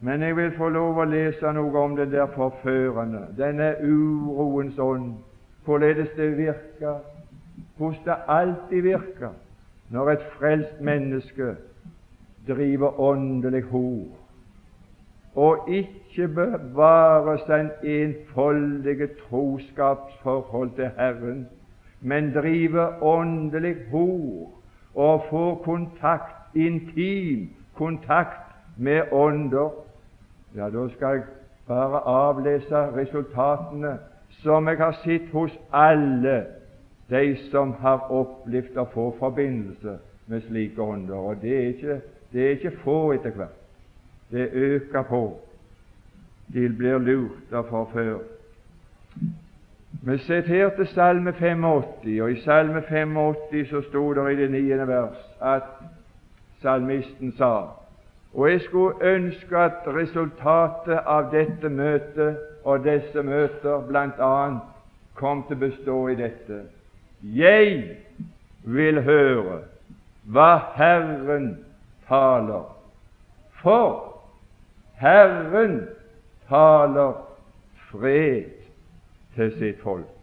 [0.00, 5.12] Men jeg vil få lov å lese noe om det der forførende, denne uroens ånd,
[5.64, 6.96] hvorledes det virker,
[7.76, 9.36] hvordan det alltid virker
[9.94, 11.52] når et frelst menneske
[12.48, 14.08] driver åndelig hor,
[15.34, 21.46] og ikke bevarer en enfoldige troskapsforhold til Herren,
[22.00, 24.50] men driver åndelig hor
[24.94, 28.47] og får kontakt, intim kontakt
[28.78, 29.70] med ånder,
[30.56, 31.22] ja, da skal jeg
[31.68, 33.98] bare avlese resultatene
[34.42, 36.44] som jeg har sett hos alle
[37.10, 41.16] de som har opplevd å få forbindelse med slike ånder.
[41.16, 42.00] Og det er ikke,
[42.32, 43.56] det er ikke få etter hvert.
[44.30, 45.22] Det øker på.
[46.52, 48.34] De blir lurt av forført.
[50.04, 51.64] Vi siterte Salme 85,
[52.22, 55.72] og i Salme 85 så sto det i det niende vers at
[56.62, 57.52] salmisten sa
[58.34, 64.34] og jeg skulle ønske at resultatet av dette møtet og disse møter bl.a.
[65.14, 66.60] kom til å bestå i dette.
[67.22, 67.96] Jeg
[68.62, 69.62] vil høre
[70.28, 71.48] hva Herren
[72.08, 72.68] taler,
[73.62, 74.20] for
[75.00, 75.80] Herren
[76.48, 77.16] taler
[77.90, 78.52] fred
[79.34, 80.14] til sitt folk.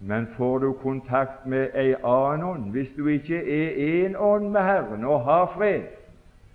[0.00, 4.60] Men får du kontakt med ei annen ånd, hvis du ikke er én ånd med
[4.62, 5.86] Herren og har fred,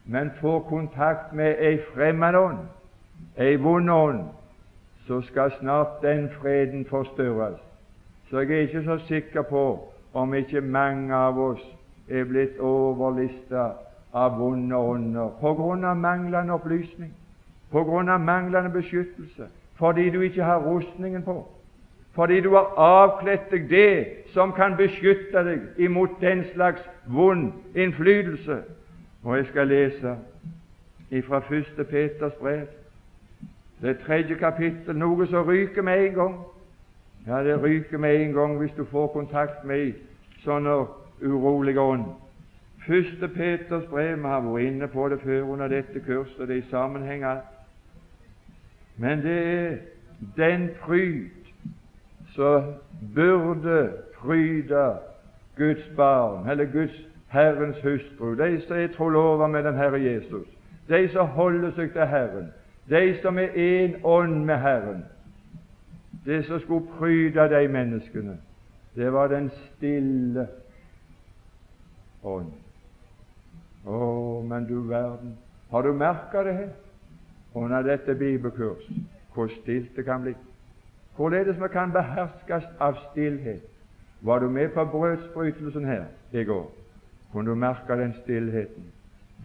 [0.06, 2.64] men får kontakt med ei fremmed ånd,
[3.38, 4.24] ei vond ånd,
[5.08, 7.60] så skal snart den freden forstyrres.
[8.30, 11.64] Så jeg er ikke så sikker på om ikke mange av oss
[12.10, 13.72] er blitt overlista
[14.14, 17.14] av vonde ånder på grunn av manglende opplysning,
[17.72, 19.48] på grunn av manglende beskyttelse,
[19.80, 21.46] fordi du ikke har rustningen på,
[22.16, 28.62] fordi du har avkledd deg det som kan beskytte deg imot den slags vond innflytelse
[29.24, 30.16] og jeg skal lese
[31.12, 32.66] ifra første Peters brev,
[33.82, 36.36] det tredje kapittel, noe som ryker med en gang.
[37.28, 39.94] Ja, det ryker med en gang hvis du får kontakt med
[40.46, 40.76] sånne
[41.22, 42.06] urolige ånd.
[42.88, 46.62] Første Peters brev, vi har vært inne på det før under dette kurset, det er
[46.62, 47.26] i sammenheng
[48.98, 49.78] Men det er
[50.38, 51.30] den fryd
[52.36, 52.74] som
[53.16, 54.98] burde fryde
[55.58, 60.48] Guds barn, eller Guds Herrens hustru, de som er trolova med den Herre Jesus,
[60.90, 62.50] de som holder seg til Herren,
[62.90, 65.06] de som er én ånd med Herren.
[66.26, 68.38] Det som skulle pryde de menneskene,
[68.96, 70.48] det var den stille
[72.24, 72.52] ånd.
[73.86, 75.38] Å, men du verden,
[75.72, 76.70] har du merka det her
[77.56, 78.84] under dette bibelkurs,
[79.34, 80.36] hvor stilt det kan bli?
[81.16, 83.64] Hvorledes vi kan beherskes av stillhet.
[84.22, 86.81] Var du med på brødsbrytelsen her i går?
[87.32, 88.84] Kunne du merke den stillheten?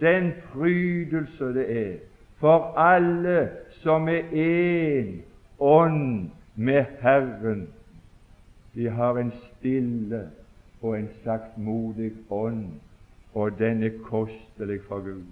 [0.00, 1.92] Den prydelse det er
[2.38, 5.22] for alle som er én
[5.58, 7.68] ånd med Herren.
[8.74, 10.28] De har en stille
[10.82, 12.66] og en saktmodig ånd,
[13.34, 15.24] og den er kostelig for Gud.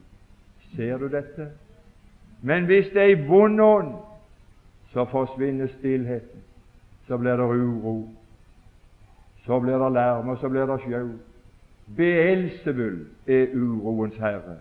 [0.77, 1.49] Ser du dette?
[2.43, 3.93] Men hvis det er ei vond ånd,
[4.93, 6.41] så forsvinner stillheten.
[7.07, 8.09] Så blir det uro.
[9.47, 11.09] Så blir det larm, og så blir det sjau.
[11.97, 14.59] Beelzebul er uroens herre.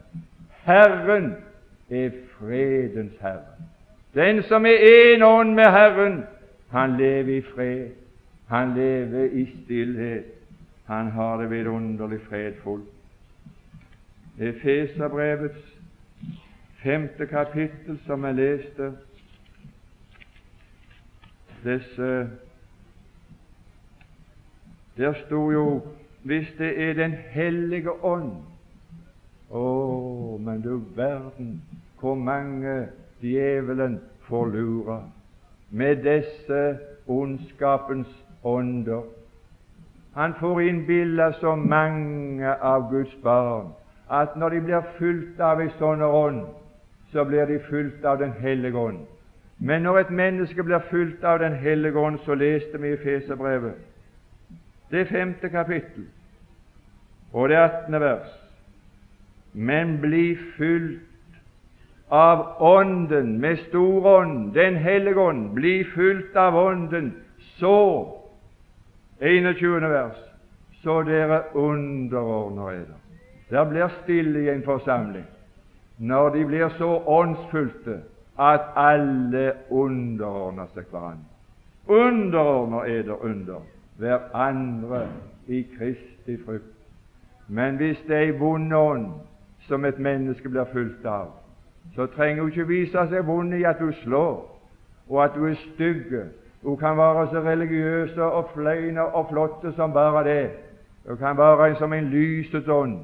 [0.49, 1.34] Herren
[1.89, 2.09] er
[2.39, 3.55] fredens herre.
[4.13, 4.78] Den som er
[5.15, 6.24] én ånd med Herren,
[6.69, 7.89] han lever i fred.
[8.47, 10.26] Han lever i stillhet.
[10.86, 12.89] Han har det vidunderlig fredfullt.
[14.39, 15.80] Efeserbrevets
[16.84, 18.93] femte kapittel, som jeg leste
[21.63, 22.30] disse
[24.97, 25.82] Der sto jo
[26.24, 28.32] hvis det er Den hellige ånd
[29.51, 31.61] Å, men du verden
[31.99, 32.88] hvor mange
[33.21, 35.03] djevelen får lure
[35.69, 38.09] med disse ondskapens
[38.43, 39.03] ånder.
[40.13, 43.71] Han får innbilla så mange av Guds barn
[44.09, 46.43] at når de blir fylt av en sånn ånd,
[47.13, 48.99] så blir de fylt av Den hellige ånd.
[49.57, 53.74] Men når et menneske blir fylt av Den hellige ånd, så leste vi i Feserbrevet,
[54.94, 56.06] det femte kapittel
[57.34, 58.34] og det attende vers,
[59.54, 61.10] men bli fylt
[62.14, 67.14] av Ånden, med stor ånd, Den hellige ånd, bli fylt av Ånden,
[67.58, 68.06] så
[69.20, 69.89] 21.
[69.89, 70.22] vers
[70.84, 72.98] så dere underordner dere.
[73.50, 75.26] Der blir stille i en forsamling
[75.98, 78.00] når de blir så åndsfylte
[78.39, 81.30] at alle underordner seg hverandre.
[81.88, 83.62] Underordner eder under
[83.98, 85.08] hverandre
[85.48, 86.74] i Kristi frukt.
[87.48, 89.08] Men hvis det er ei vond ånd
[89.68, 91.32] som et menneske blir fulgt av,
[91.96, 94.39] så trenger hun ikke vise seg vond i at hun slår,
[95.10, 96.14] og at hun er stygg.
[96.64, 100.52] Hun kan være så religiøs og fløyne og flotte som bare det.
[101.08, 103.00] Hun kan være som en lysets ånd,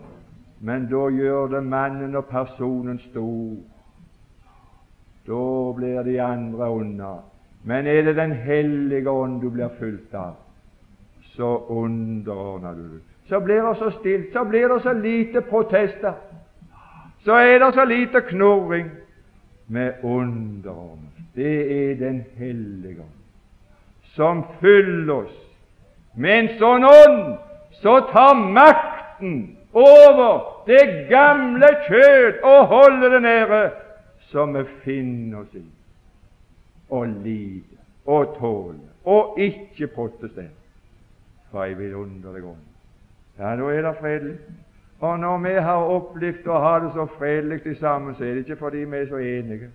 [0.60, 3.58] men da gjør det mannen og personen stor.
[5.28, 7.14] Da blir de andre unna.
[7.64, 10.36] Men er det Den hellige ånd du blir fulgt av,
[11.40, 13.04] så underordner du deg.
[13.30, 16.14] Så blir det så stilt, så blir det så lite protester,
[17.24, 18.90] så er det så lite knurring
[19.68, 21.24] med underordnelse.
[21.36, 23.16] Det er Den hellige ånd
[24.16, 25.38] som fyller oss
[26.18, 27.22] med en sånn ånd
[27.80, 29.36] så tar makten
[29.72, 33.62] over det gamle kjød og holder det nede,
[34.34, 35.64] som vi finner oss i
[36.90, 37.78] og lider
[38.10, 40.59] og tåler og ikke protesterer
[41.52, 42.66] for ei vidunderlig grunn.
[43.40, 44.38] Ja, da er det fredelig.
[45.00, 48.60] Og når vi har opplevd å ha det så fredelig sammen, så er det ikke
[48.60, 49.70] fordi vi er så enige.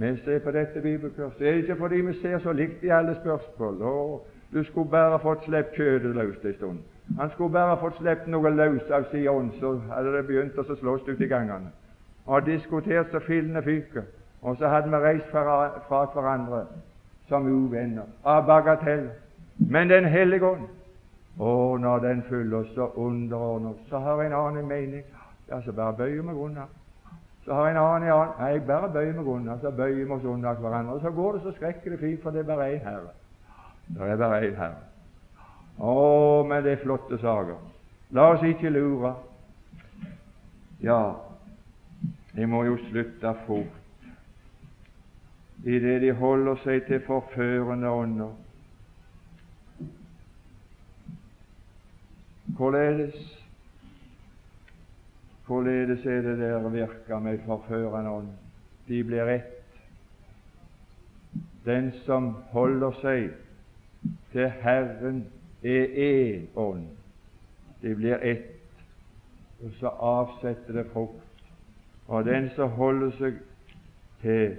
[0.00, 1.42] Vi ser på dette bibelkurset.
[1.42, 3.82] Er det ikke fordi vi ser så likt i alle spørsmål.
[3.82, 6.78] Og du skulle bare fått sluppet kjødet løst en stund.
[7.18, 10.64] Han skulle bare fått sluppet noe løs av sin ånd, så hadde det begynt å
[10.64, 11.72] slåss ut i gangene.
[12.26, 14.08] Og diskutert så fillene fyker.
[14.42, 16.64] Og så hadde vi reist fra, fra hverandre
[17.28, 19.12] som uvenner, av bagateller.
[19.58, 20.68] Men Den hellige ånd
[21.38, 25.04] og når den fyller så underordner så har jeg en annen mening.
[25.48, 26.66] Ja, så bare bøyer meg unna.
[27.44, 28.34] Så har jeg en annen, annen.
[28.38, 31.00] Nei, jeg bare bøyer meg unna, så bøyer vi oss unna hverandre.
[31.00, 33.16] Så går det så skrekkelig fint, for det er bare én Herre.
[33.88, 34.86] Det er bare én Herre.
[35.80, 37.58] Å, men det er flotte saker.
[38.10, 39.14] La oss ikke lure.
[40.82, 41.02] Ja,
[42.36, 43.80] de må jo slutte fort
[45.64, 48.30] idet de holder seg til forførende ånder.
[52.60, 53.46] Hvorledes
[55.46, 58.28] Hvorledes er det der virker med forførende ånd?
[58.88, 59.64] De blir ett.
[61.64, 63.30] Den som holder seg
[64.32, 65.22] til Herren,
[65.64, 66.84] er én ånd.
[67.82, 68.52] De blir ett,
[69.64, 71.44] og så avsetter det frukt.
[72.08, 73.38] Og den som holder seg
[74.20, 74.58] til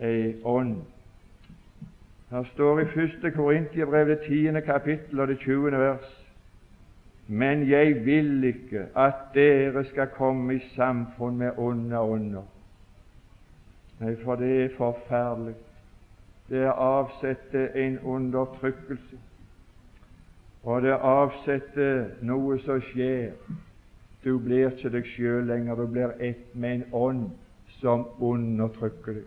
[0.00, 0.78] ei ånd
[2.30, 6.17] Her står i første Korintiebrev, det tiende kapittel og det tjuende vers
[7.28, 12.44] men jeg vil ikke at dere skal komme i samfunn med onde ånder.
[14.00, 15.54] Nei, for det er forferdelig.
[16.48, 19.18] Det avsetter avsette en undertrykkelse,
[20.62, 23.34] og det avsetter noe som skjer.
[24.24, 27.26] Du blir ikke deg sjøl lenger, du blir ett med en ånd
[27.80, 29.26] som undertrykker deg.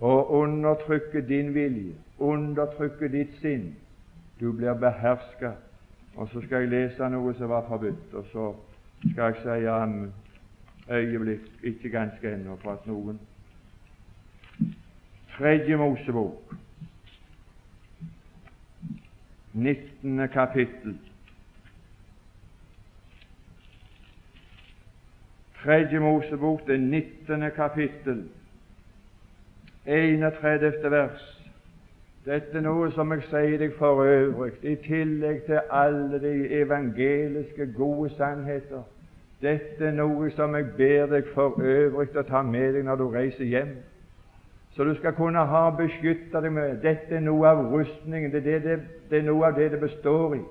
[0.00, 3.74] Og undertrykker din vilje, undertrykker ditt sinn.
[4.40, 5.52] Du blir beherska.
[6.16, 8.48] Og så skal jeg lese noe som var forbudt, og så
[9.12, 10.12] skal jeg si om
[10.90, 13.20] øyeblikk, ikke ganske ennå, for at noen
[15.32, 16.54] Tredje Mosebok,
[19.52, 20.28] 19.
[20.28, 20.98] kapittel.
[25.64, 27.50] Tredje Mosebok, det 19.
[27.56, 28.28] kapittel,
[29.86, 30.90] 31.
[30.90, 31.41] vers.
[32.22, 37.66] Dette er noe som jeg sier deg for øvrig, i tillegg til alle de evangeliske,
[37.74, 38.84] gode sannheter.
[39.42, 43.08] Dette er noe som jeg ber deg for øvrig å ta med deg når du
[43.10, 43.74] reiser hjem,
[44.76, 46.78] så du skal kunne ha beskytta deg med.
[46.84, 48.78] Dette er noe av rustningen, det er, det,
[49.10, 50.42] det er noe av det det består i.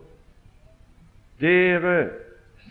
[1.41, 1.97] Dere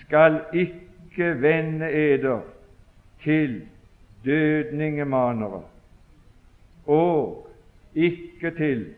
[0.05, 2.45] skal ikke vende eder
[3.25, 3.63] til
[4.25, 5.65] dødningemanere
[6.87, 7.50] og
[7.95, 8.95] ikke til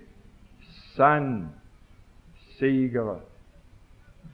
[0.95, 1.51] sannsigere,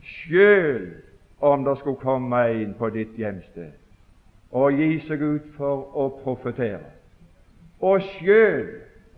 [0.02, 0.94] sjøl
[1.40, 3.70] om det skulle komme en på ditt hjemsted
[4.50, 6.88] og gi seg ut for å profetere.
[7.84, 8.66] Og sjøl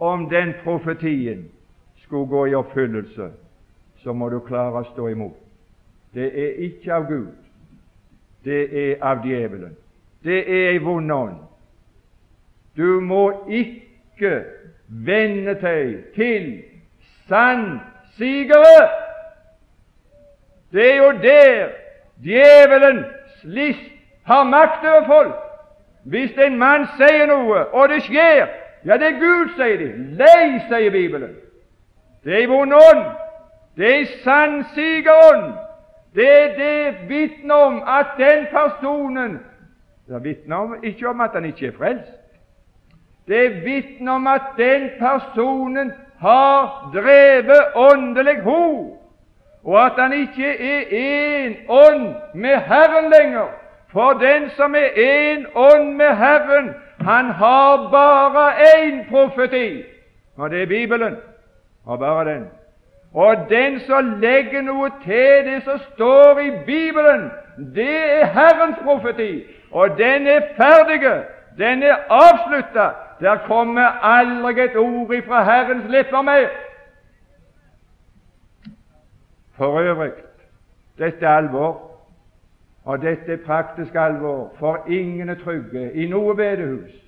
[0.02, 1.44] om den profetien
[2.02, 3.30] skulle gå i oppfyllelse,
[4.02, 5.36] så må du klare å stå imot.
[6.14, 7.34] Det er ikke av Gud,
[8.44, 9.76] det er av djevelen.
[10.24, 11.36] Det er ei vond ånd.
[12.76, 14.44] Du må ikke
[14.90, 16.62] vende seg til
[17.28, 18.88] sannsigere.
[20.72, 21.68] Det er jo der
[22.24, 23.06] djevelens
[23.44, 23.90] list
[24.26, 25.34] har makt over folk.
[26.04, 28.46] Hvis en mann sier noe, og det skjer,
[28.86, 29.88] ja, det er Gud, sier de.
[30.20, 31.34] Lei, sier Bibelen.
[32.24, 33.04] Det er vond ånd.
[33.76, 35.52] Det er sannsigerånd.
[36.14, 39.38] Det er det vitner om at den personen
[40.08, 42.19] Det vitner ikke om at han ikke er frelst.
[43.30, 48.96] Det vitner om at den personen har drevet åndelig hor,
[49.64, 53.46] og at han ikke er én ånd med Herren lenger.
[53.92, 59.82] For den som er én ånd med Herren, han har bare én profeti,
[60.36, 61.16] og det er Bibelen.
[61.86, 62.46] Og bare den.
[63.14, 67.30] Og den som legger noe til det som står i Bibelen,
[67.74, 71.22] det er Herrens profeti, og den er ferdig,
[71.58, 72.88] den er avslutta,
[73.20, 76.48] der kommer aldri et ord ifra Herrens lepper mer.
[79.56, 80.12] For øvrig,
[80.98, 81.90] dette er alvor,
[82.84, 87.00] og dette er praktisk alvor, for ingen er trygge i noe bedehus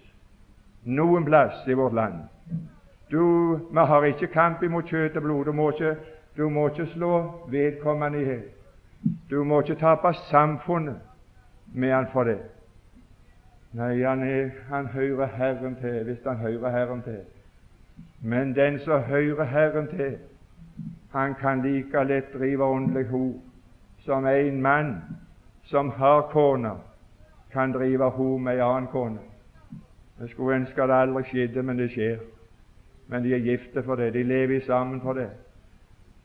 [0.84, 2.14] noen plass i vårt land.
[3.10, 5.44] Du, Vi har ikke kamp imot kjøtt og blod.
[5.44, 5.96] Du må ikke,
[6.36, 7.12] du må ikke slå
[7.48, 8.42] vedkommende i hjel.
[9.30, 11.00] Du må ikke tape samfunnet
[11.74, 12.38] med han for det.
[13.72, 17.20] Nei, han, er, han hører Herren til hvis han hører Herren til.
[18.20, 20.18] Men den som hører Herren til,
[21.12, 23.32] han kan like lett drive åndelig hor
[24.04, 24.94] som en mann
[25.64, 26.70] som har kone,
[27.52, 29.18] kan drive hor med en annen kone.
[30.20, 32.18] Jeg skulle ønske det aldri skjedde, men det skjer.
[33.08, 34.14] Men de er gifte for det.
[34.14, 35.30] De lever sammen for det.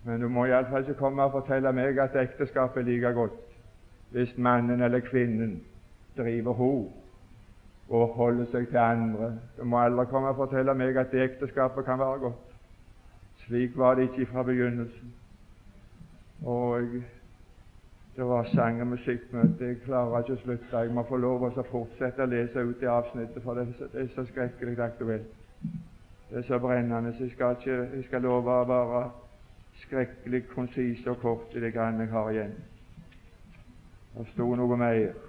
[0.03, 3.43] Men du må iallfall ikke komme og fortelle meg at ekteskapet er like godt
[4.11, 5.61] hvis mannen eller kvinnen
[6.17, 7.06] driver hor
[7.89, 9.31] og holde seg til andre.
[9.57, 12.43] Du må aldri komme og fortelle meg at det ekteskapet kan være godt.
[13.45, 15.13] Slik var det ikke fra begynnelsen.
[16.45, 16.81] Og
[18.15, 19.65] det var sang- og musikkmøte.
[19.65, 20.77] Jeg klarer ikke å slutte.
[20.77, 24.25] Jeg må få lov å fortsette å lese ut det avsnittet, for det er så
[24.25, 25.31] skrekkelig aktuelt.
[26.29, 29.03] Det er så brennende, så jeg skal, ikke, jeg skal love å være
[29.85, 32.55] skrekkelig konsis og kort i det grann jeg har igjen.
[34.17, 35.26] Det sto noe mer.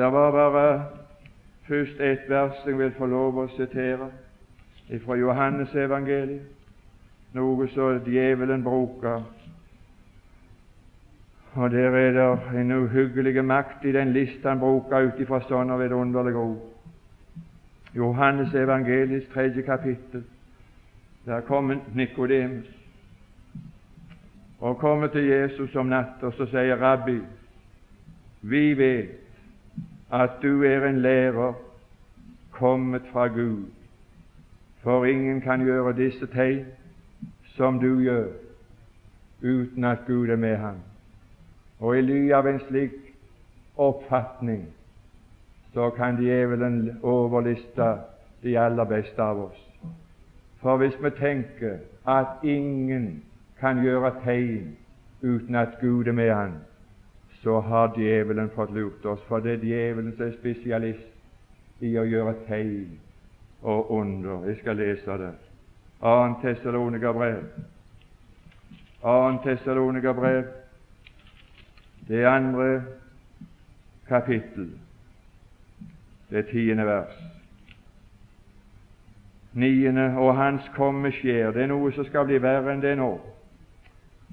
[0.00, 0.84] Det var bare
[1.68, 4.06] først ett vers jeg vil få lov å sitere
[5.04, 6.46] fra Johannes evangeliet,
[7.36, 9.20] noe som djevelen bruker.
[11.52, 15.76] Og der er det en uhyggelig makt i den list han bruker ut ifra sånne
[15.82, 16.64] vidunderlige ord.
[17.92, 20.24] Johannes evangeliets tredje kapittel.
[21.26, 22.72] Der kommer Nikodemus
[24.60, 27.20] og kommer til Jesus om natta, og så sier Rabbi,
[28.40, 29.19] vi vet
[30.12, 31.52] at du er en lærer
[32.50, 33.64] kommet fra Gud,
[34.82, 36.66] for ingen kan gjøre disse tegn
[37.44, 38.26] som du gjør,
[39.42, 40.76] uten at Gud er med ham.
[41.80, 42.96] Og i ly av en slik
[43.76, 44.66] oppfatning
[45.72, 47.94] så kan djevelen overliste
[48.42, 49.60] de aller beste av oss.
[50.60, 53.22] For hvis vi tenker at ingen
[53.60, 54.76] kan gjøre tegn
[55.22, 56.52] uten at Gud er med han,
[57.42, 59.20] så har djevelen fått lurt oss.
[59.28, 62.98] For det er djevelen som er spesialist i å gjøre tegn
[63.62, 64.44] og under.
[64.48, 65.32] Jeg skal lese det.
[66.00, 66.12] 2.
[66.42, 67.42] Tessalonikerbrev.
[69.02, 69.16] 2.
[69.44, 70.44] Tessalonikerbrev,
[72.08, 72.82] det andre
[74.08, 74.70] kapittel,
[76.30, 77.16] det tiende vers.
[79.52, 81.50] Niende, og Hans komme skjer.
[81.52, 83.12] Det er noe som skal bli verre enn det nå.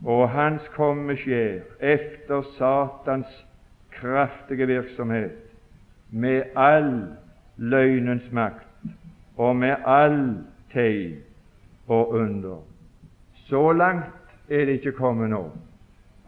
[0.06, 3.46] Og Hans komme skjer efter Satans
[3.92, 5.32] kraftige virksomhet
[6.12, 7.16] med all
[7.58, 8.68] løgnens makt
[9.38, 10.38] og med all
[10.74, 11.18] tegn
[11.88, 12.62] og under.
[13.34, 15.52] Så langt er det ikke kommet nå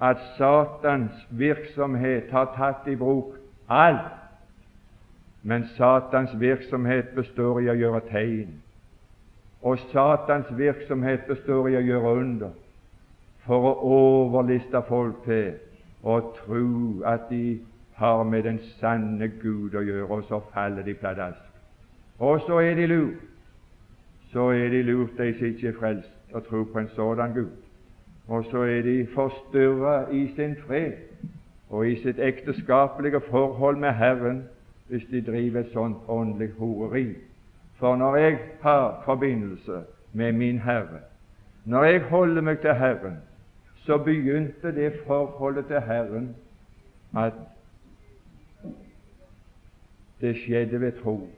[0.01, 3.35] at Satans virksomhet har tatt i bruk
[3.69, 4.15] alt.
[5.43, 8.57] Men Satans virksomhet består i å gjøre tegn,
[9.61, 12.55] og Satans virksomhet består i å gjøre under
[13.49, 15.55] for å overliste folk til
[16.05, 17.59] å tro at de
[17.99, 21.41] har med den sanne Gud å gjøre, og så faller de pladask.
[22.19, 23.25] Og så er de lurt.
[24.31, 27.57] Så er de lurt, de som ikke er frelst, og tror på en sådan Gud
[28.29, 30.93] og så er de forstyrra i sin fred
[31.69, 34.43] og i sitt ekteskapelige forhold med Herren
[34.87, 37.13] hvis de driver et sånt åndelig horeri.
[37.75, 39.81] For når jeg har forbindelse
[40.13, 41.01] med min Herre,
[41.65, 43.17] når jeg holder meg til Herren,
[43.85, 46.35] så begynte det forholdet til Herren
[47.17, 47.33] at
[50.21, 51.29] det skjedde ved tro.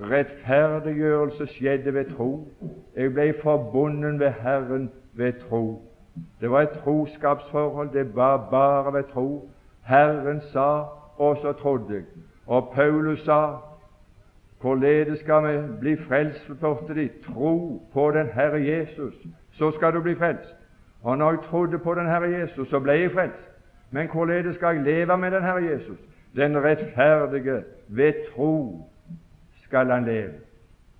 [0.00, 2.48] Rettferdiggjørelse skjedde ved tro.
[2.96, 5.82] Jeg ble forbundet ved Herren ved tro.
[6.40, 7.90] Det var et troskapsforhold.
[7.92, 9.50] Det var bare ved tro.
[9.82, 10.82] Herren sa,
[11.16, 12.02] og så trodde jeg.
[12.46, 13.56] Og Paulus sa,
[14.60, 16.44] hvorledes skal vi bli frelst?
[16.44, 17.08] spurte de.
[17.34, 19.14] Tro på den Herre Jesus,
[19.52, 20.54] så skal du bli frelst.
[21.02, 23.48] Og når jeg trodde på den Herre Jesus, så ble jeg frelst.
[23.90, 25.98] Men hvorledes skal jeg leve med den Herre Jesus?
[26.36, 28.86] Den rettferdige ved tro
[29.64, 30.32] skal han leve.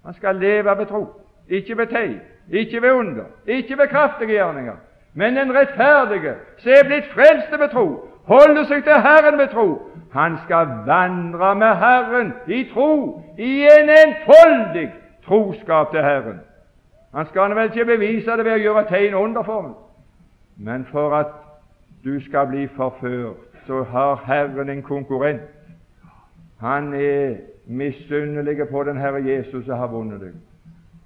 [0.04, 1.06] Han skal leve ved tro,
[1.48, 2.20] ikke ved tegn.
[2.50, 4.72] Ikke ved under, ikke ved kraftige gjerninger,
[5.14, 9.90] men den rettferdige, som er blitt frelst ved tro, holder seg til Herren ved tro.
[10.12, 14.92] Han skal vandre med Herren i tro, i en enfoldig
[15.26, 16.40] troskap til Herren.
[17.14, 19.74] Han skal vel ikke bevise det ved å gjøre tegn under for ham,
[20.62, 21.32] men for at
[22.04, 23.36] du skal bli forført,
[23.66, 25.42] så har Herren en konkurrent.
[26.60, 27.36] Han er
[27.66, 30.34] misunnelig på den Herre Jesus som har vunnet deg.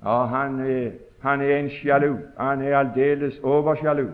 [0.04, 0.90] Ja, han er
[1.26, 2.16] han er en sjalu.
[2.38, 4.06] Han er aldeles oversjalu.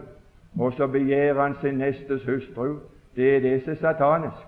[0.58, 2.76] Og så begjærer han sin nestes hustru.
[3.16, 4.46] Det er det som er satanisk.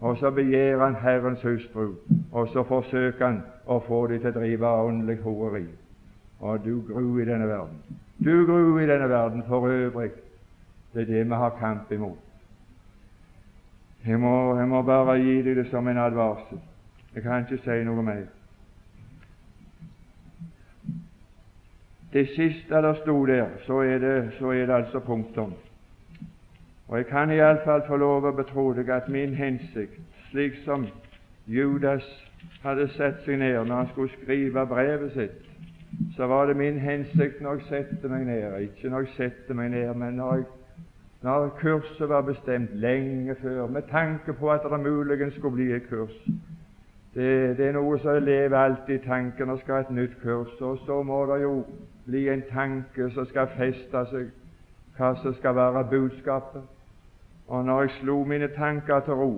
[0.00, 1.94] Og så begjærer han Herrens hustru,
[2.32, 5.64] og så forsøker han å få dem til å drive åndelig horeri.
[6.40, 7.80] Og du gru i denne verden.
[8.24, 10.10] Du gru i denne verden for øvrig.
[10.96, 12.18] Det er det vi har kamp imot.
[14.06, 16.60] Jeg må, jeg må bare gi deg det som en advarsel.
[17.14, 18.22] Jeg kan ikke si noe mer.
[22.12, 25.52] Det siste der sto der, så er det, så er det altså punktum.
[26.88, 30.88] Og jeg kan iallfall få lov å betro deg at min hensikt, slik som
[31.46, 32.08] Judas
[32.64, 35.42] hadde sett seg ned når han skulle skrive brevet sitt,
[36.16, 39.74] så var det min hensikt når jeg setter meg ned Ikke når jeg setter meg
[39.76, 40.46] ned, men når, jeg,
[41.22, 45.88] når kurset var bestemt lenge før, med tanke på at det muligens skulle bli et
[45.88, 46.12] kurs.
[47.14, 50.60] Det, det er noe som lever alltid i tanken og skal ha et nytt kurs,
[50.60, 51.64] og så må det jo
[52.06, 54.28] bli en tanke som skal feste seg,
[54.98, 56.62] hva som skal være budskapet.
[57.48, 59.32] Og når jeg slo mine tanker til ro,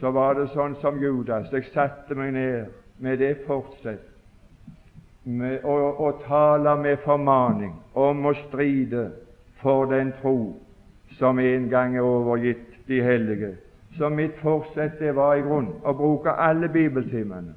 [0.00, 1.52] så var det sånn som Judas.
[1.52, 4.12] Jeg satte meg ned med det fortsett
[5.26, 5.74] med å,
[6.06, 9.08] å tale med formaning om å stride
[9.62, 10.38] for den tro
[11.18, 13.54] som en gang er overgitt de hellige.
[13.96, 17.54] Så mitt forsett det var i grunn å bruke alle bibeltimene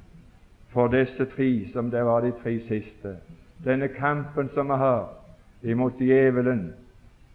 [0.73, 3.17] for disse tre, som det var de tre siste
[3.63, 5.07] denne kampen som vi har
[5.61, 6.73] imot djevelen,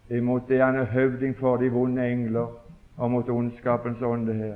[0.09, 2.47] imot det han er høvding for, de vonde engler,
[2.97, 4.55] og mot ondskapens ånde her.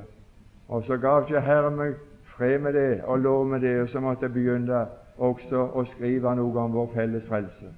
[0.68, 1.94] Og så gav ikke Herren meg
[2.36, 4.86] fred med det og lov med det, og så måtte jeg begynne
[5.18, 7.72] også å skrive noe om vår felles frelse,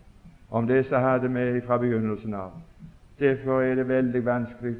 [0.51, 2.53] om det som hadde med fra begynnelsen av.
[3.18, 4.76] Derfor er det veldig vanskelig.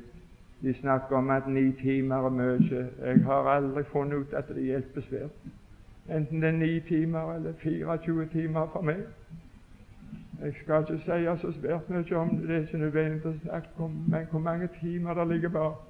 [0.62, 2.86] De snakker om at ni timer er mye.
[3.04, 5.52] Jeg har aldri funnet ut at det hjelper svært
[6.08, 8.96] enten det er ni timer eller 24 timer for meg.
[10.42, 13.84] Jeg skal ikke si så svært mye om det, det er ikke nødvendig å snakke
[13.84, 15.88] om, men hvor mange timer det ligger bak.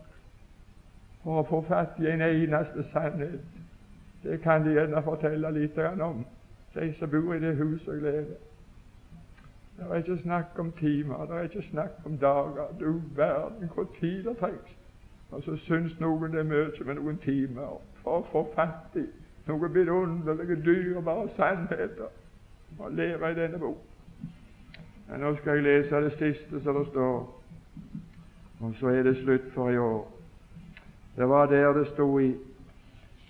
[1.22, 3.44] for å få fatt i en eneste sannhet.
[4.22, 6.24] Det kan de gjerne fortelle litt om,
[6.74, 8.34] de som bor i det huset og gleder.
[9.76, 12.66] Det er ikke snakk om timer, det er ikke snakk om dager.
[12.80, 14.76] Du verden hvor tid det trengs.
[15.30, 19.06] Og så syns noen det er mye med noen timer for å få fatt i
[19.48, 22.10] noen vidunderlige, dyrebare sannheter
[22.78, 23.80] og lære i denne bok.
[25.08, 27.16] Men nå skal jeg lese det siste som det står,
[28.60, 30.04] og så er det slutt for i år.
[31.16, 32.34] Det var der det sto i,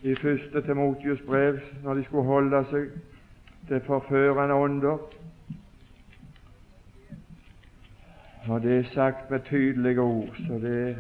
[0.03, 2.93] i første Timotius brev, når de skulle holde seg
[3.69, 4.99] til forførende ånder.
[8.49, 10.97] Og det er sagt med tydelige ord, så det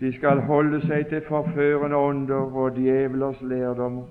[0.00, 4.04] De skal holde seg til forførende ånder og djevelers lærdommer.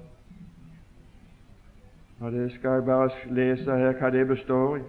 [2.19, 4.81] Og Det skal jeg bare lese her hva det består i.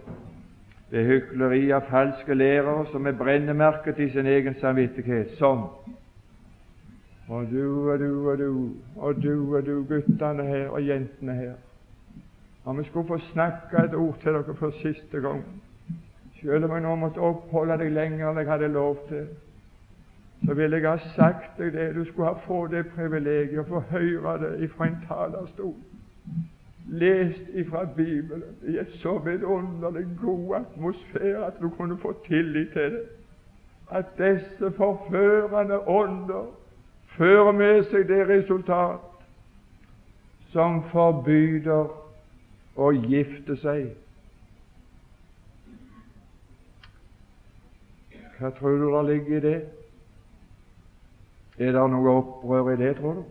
[0.91, 5.69] Det er hykleri av falske lærere som er brennemerket i sin egen samvittighet, som
[7.29, 11.55] Og du og du og du og du og du, guttene her og jentene her.
[12.65, 15.45] Om vi skulle få snakke et ord til dere for siste gang,
[16.43, 19.25] selv om jeg nå måtte oppholde deg lenger enn jeg hadde lov til,
[20.43, 21.89] så ville jeg ha sagt deg det.
[21.95, 25.77] Du skulle ha fått det privilegiet å få høre det fra en talerstol
[26.89, 32.83] lest ifra Bibelen i et så vidunderlig god atmosfære at du kunne få tillit til
[32.83, 33.03] det.
[33.91, 36.47] At disse forførende ånder
[37.17, 39.01] fører med seg det resultat
[40.53, 41.91] som forbyder
[42.77, 43.93] å gifte seg.
[48.43, 49.59] Hva tror du det ligger i det?
[51.63, 53.25] Er det noe opprør i det, tror du?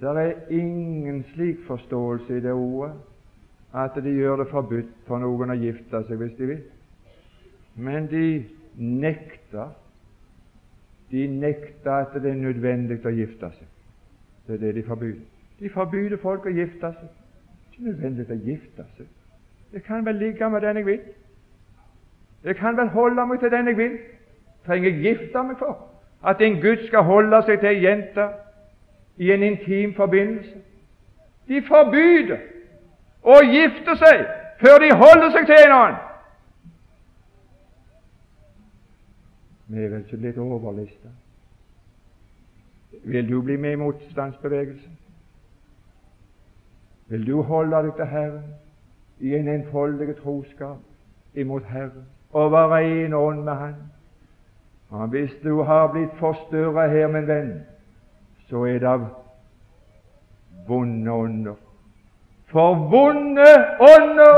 [0.00, 2.96] Det er ingen slik forståelse i det ordet
[3.76, 6.62] at de gjør det forbudt for noen å gifte seg hvis de vil.
[7.76, 8.26] Men de
[8.74, 9.70] nekter
[11.10, 13.68] de nekter at det er nødvendig å gifte seg.
[14.46, 15.20] Det er det de forbyr.
[15.60, 17.06] De forbyr folk å gifte seg.
[17.06, 19.14] Det er ikke nødvendig å gifte seg.
[19.72, 21.06] Jeg kan vel ligge med den jeg vil.
[22.46, 23.98] Jeg kan vel holde meg til den jeg vil.
[24.66, 25.82] Trenger jeg gifte meg for
[26.26, 28.26] at en gutt skal holde seg til ei jente
[29.18, 30.62] i en intim forbindelse.
[31.48, 32.36] De forbyr
[33.22, 34.22] å gifte seg
[34.62, 36.00] før de holder seg til en annen.
[39.66, 41.10] Vi er vel ikke blitt overlista.
[43.04, 44.98] Vil du bli med i motstandsbevegelsen?
[47.10, 48.52] Vil du holde deg til Herren
[49.20, 50.78] i en enfoldig troskap
[51.34, 52.06] imot Herren
[52.36, 53.74] og være en ånd med Han?
[54.90, 57.54] Og hvis du har blitt forstørra her, min venn,
[58.48, 59.06] så er det av
[60.68, 61.56] vonde ånder.
[62.52, 63.48] For vonde
[63.80, 64.36] ånder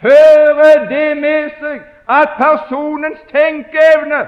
[0.00, 4.22] fører det med seg at personens tenkeevne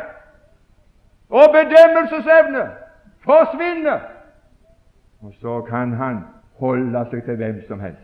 [1.30, 2.66] og bedømmelsesevne
[3.24, 4.00] forsvinner.
[5.20, 6.20] Og så kan han
[6.60, 8.02] holde seg til hvem som helst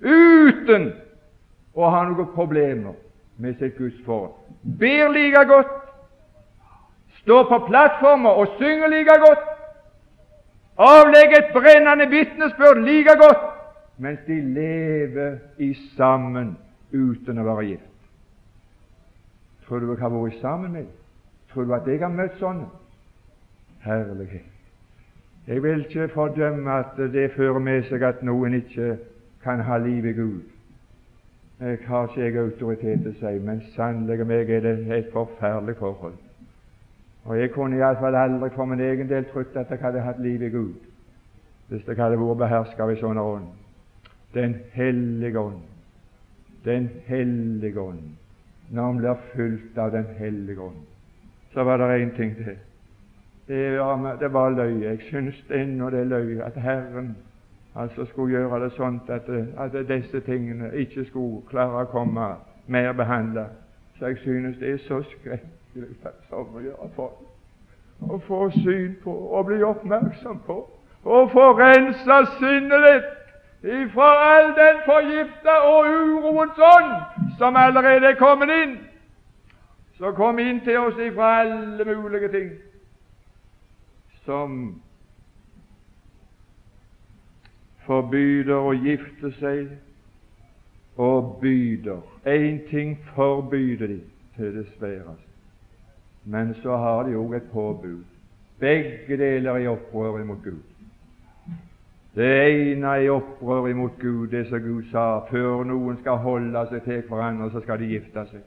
[0.00, 0.92] uten
[1.76, 2.96] å ha noen problemer
[3.40, 4.32] med sitt gudsforhold.
[4.78, 5.72] Ber like godt,
[7.22, 9.44] står på plattformer og synger like godt,
[10.78, 13.44] avlegger et brennende vitnesbyrd like godt,
[13.98, 16.56] mens de lever i sammen
[16.92, 17.88] uten å være gift.
[19.66, 20.86] Tror du jeg har vært sammen med?
[21.52, 22.66] Tror du at jeg har møtt sånne?
[23.84, 24.48] Herlighet.
[25.46, 28.96] Jeg vil ikke fordømme at det fører med seg at noen ikke
[29.44, 30.42] kan ha liv i Gud.
[31.60, 35.74] Jeg har ikke jeg autoritet til å si, men sannelig meg er det et forferdelig
[35.76, 36.14] forhold.
[37.24, 40.42] Og jeg kunne iallfall aldri for min egen del trodd at jeg hadde hatt liv
[40.42, 40.86] i Gud
[41.70, 43.50] hvis jeg hadde vært beherska av en sånn ånd.
[44.34, 45.60] Den hellige ånd.
[46.64, 48.16] Den hellige ånd.
[48.70, 50.80] Når han blir fulgt av Den hellige ånd.
[51.52, 52.56] Så var det én ting til.
[53.46, 54.88] Det var, det var løye.
[54.88, 57.14] Jeg syns ennå det er løye at Herren
[57.74, 62.32] altså skulle gjøre det sånn at, at, disse tingene ikke skulle klare å komme
[62.66, 63.46] mer behandla.
[63.98, 65.94] Så jeg synes det er så skrekkelig
[66.28, 70.62] som å gjøre for å få syn på og bli oppmerksom på
[71.04, 76.92] og få rensa sinnet ditt ifra all den forgifta og uroens ånd
[77.38, 78.76] som allerede er kommet inn,
[79.98, 82.50] som kom inn til oss ifra alle mulige ting
[84.24, 84.80] som
[87.90, 89.72] forbyder å gifte seg
[91.00, 92.02] og byder.
[92.28, 94.00] Én ting forbyder de
[94.36, 95.26] til det sværeste.
[96.24, 98.04] Men så har de òg et påbud.
[98.60, 100.62] Begge deler i opprør imot Gud.
[102.14, 106.84] Det ene i opprør imot Gud, det som Gud sa før noen skal holde seg
[106.84, 108.46] til hverandre, så skal de gifte seg.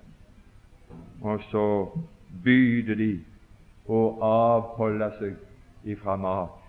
[1.24, 1.68] Og så
[2.44, 3.12] byder de
[3.88, 6.60] å avholde seg ifra mat.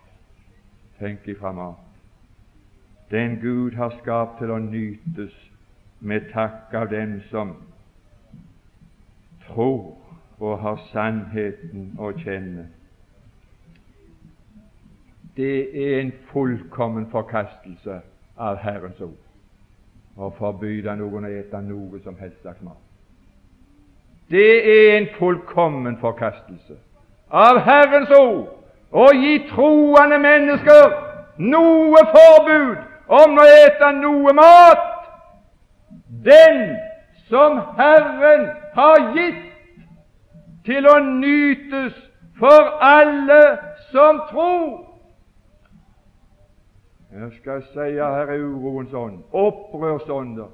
[0.98, 1.83] Tenk ifra mat.
[3.10, 5.34] Den Gud har skapt til å nytes
[6.00, 7.54] med takk av dem som
[9.46, 9.96] tror
[10.40, 12.66] og har sannheten å kjenne.
[15.36, 18.00] Det er en fullkommen forkastelse
[18.36, 19.20] av Herrens ord
[20.16, 22.80] å forbyde noen å ete noe som helst slags mat.
[24.30, 26.76] Det er en fullkommen forkastelse
[27.30, 28.46] av Herrens ord
[28.94, 30.94] å gi troende mennesker
[31.42, 34.90] noe forbud om å ete noe mat.
[36.24, 36.76] Den
[37.28, 39.44] som Herren har gitt
[40.64, 41.94] til å nytes
[42.38, 43.40] for alle
[43.92, 44.94] som tror.
[47.14, 50.48] Jeg skal si her er uroens ånd, opprørsånder,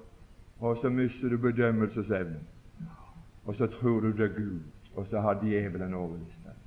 [0.61, 2.43] og så mister du bedømmelsesevnen.
[3.49, 4.61] Og så tror du det er Gud,
[4.95, 6.59] og så har djevelen overbevist deg.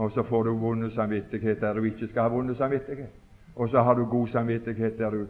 [0.00, 3.12] Og så får du vonde samvittighet der du ikke skal ha vonde samvittighet.
[3.56, 5.26] Og så har du god samvittighet der du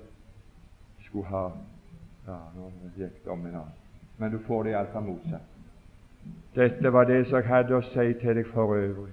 [1.04, 1.48] skulle ha
[2.26, 3.56] Ja, nå gikk det om en.
[4.18, 5.50] Men du får det iallfall motsatt.
[6.54, 9.12] Dette var det som jeg hadde å si til deg for øvrig.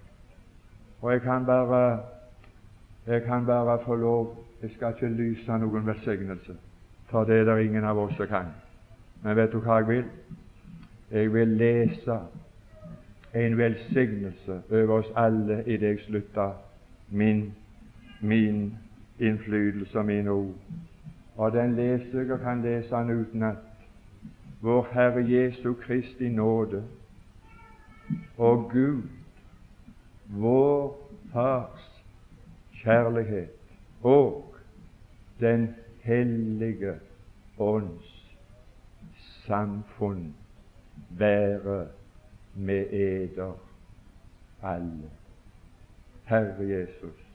[1.01, 1.99] Og jeg kan bare
[3.07, 6.53] jeg kan bare få lov Jeg skal ikke lyse noen velsignelse,
[7.09, 8.51] for det er det ingen av oss som kan.
[9.23, 10.03] Men vet du hva jeg vil?
[11.11, 12.17] Jeg vil lese
[13.33, 16.51] en velsignelse over oss alle i det jeg slutter
[17.09, 17.53] min,
[18.19, 18.77] min
[19.21, 20.55] innflytelse av mine ord.
[21.35, 23.67] Og den leser og kan lese den utenat.
[24.61, 26.83] Vår Herre Jesu Kristi nåde
[28.37, 29.03] og Gud,
[30.29, 32.03] vår Fars
[32.83, 33.49] kjærlighet
[34.03, 34.47] og
[35.39, 36.93] Den hellige
[37.57, 38.37] ånds
[39.45, 40.35] samfunn
[41.09, 41.87] være
[42.55, 43.53] med eder
[44.63, 45.09] alle.
[46.25, 47.30] Herre Jesus,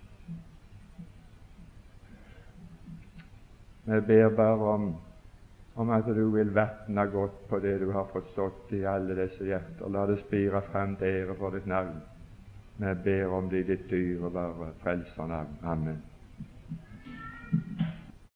[3.86, 4.94] vi ber bare om
[5.76, 9.90] om at du vil vatne godt på det du har sådd i alle disse hjerter.
[9.92, 12.00] La det spire frem til ære for ditt navn.
[12.78, 15.58] Vi ber om det i ditt dyrebare frelsernavn.
[15.62, 16.02] Amen.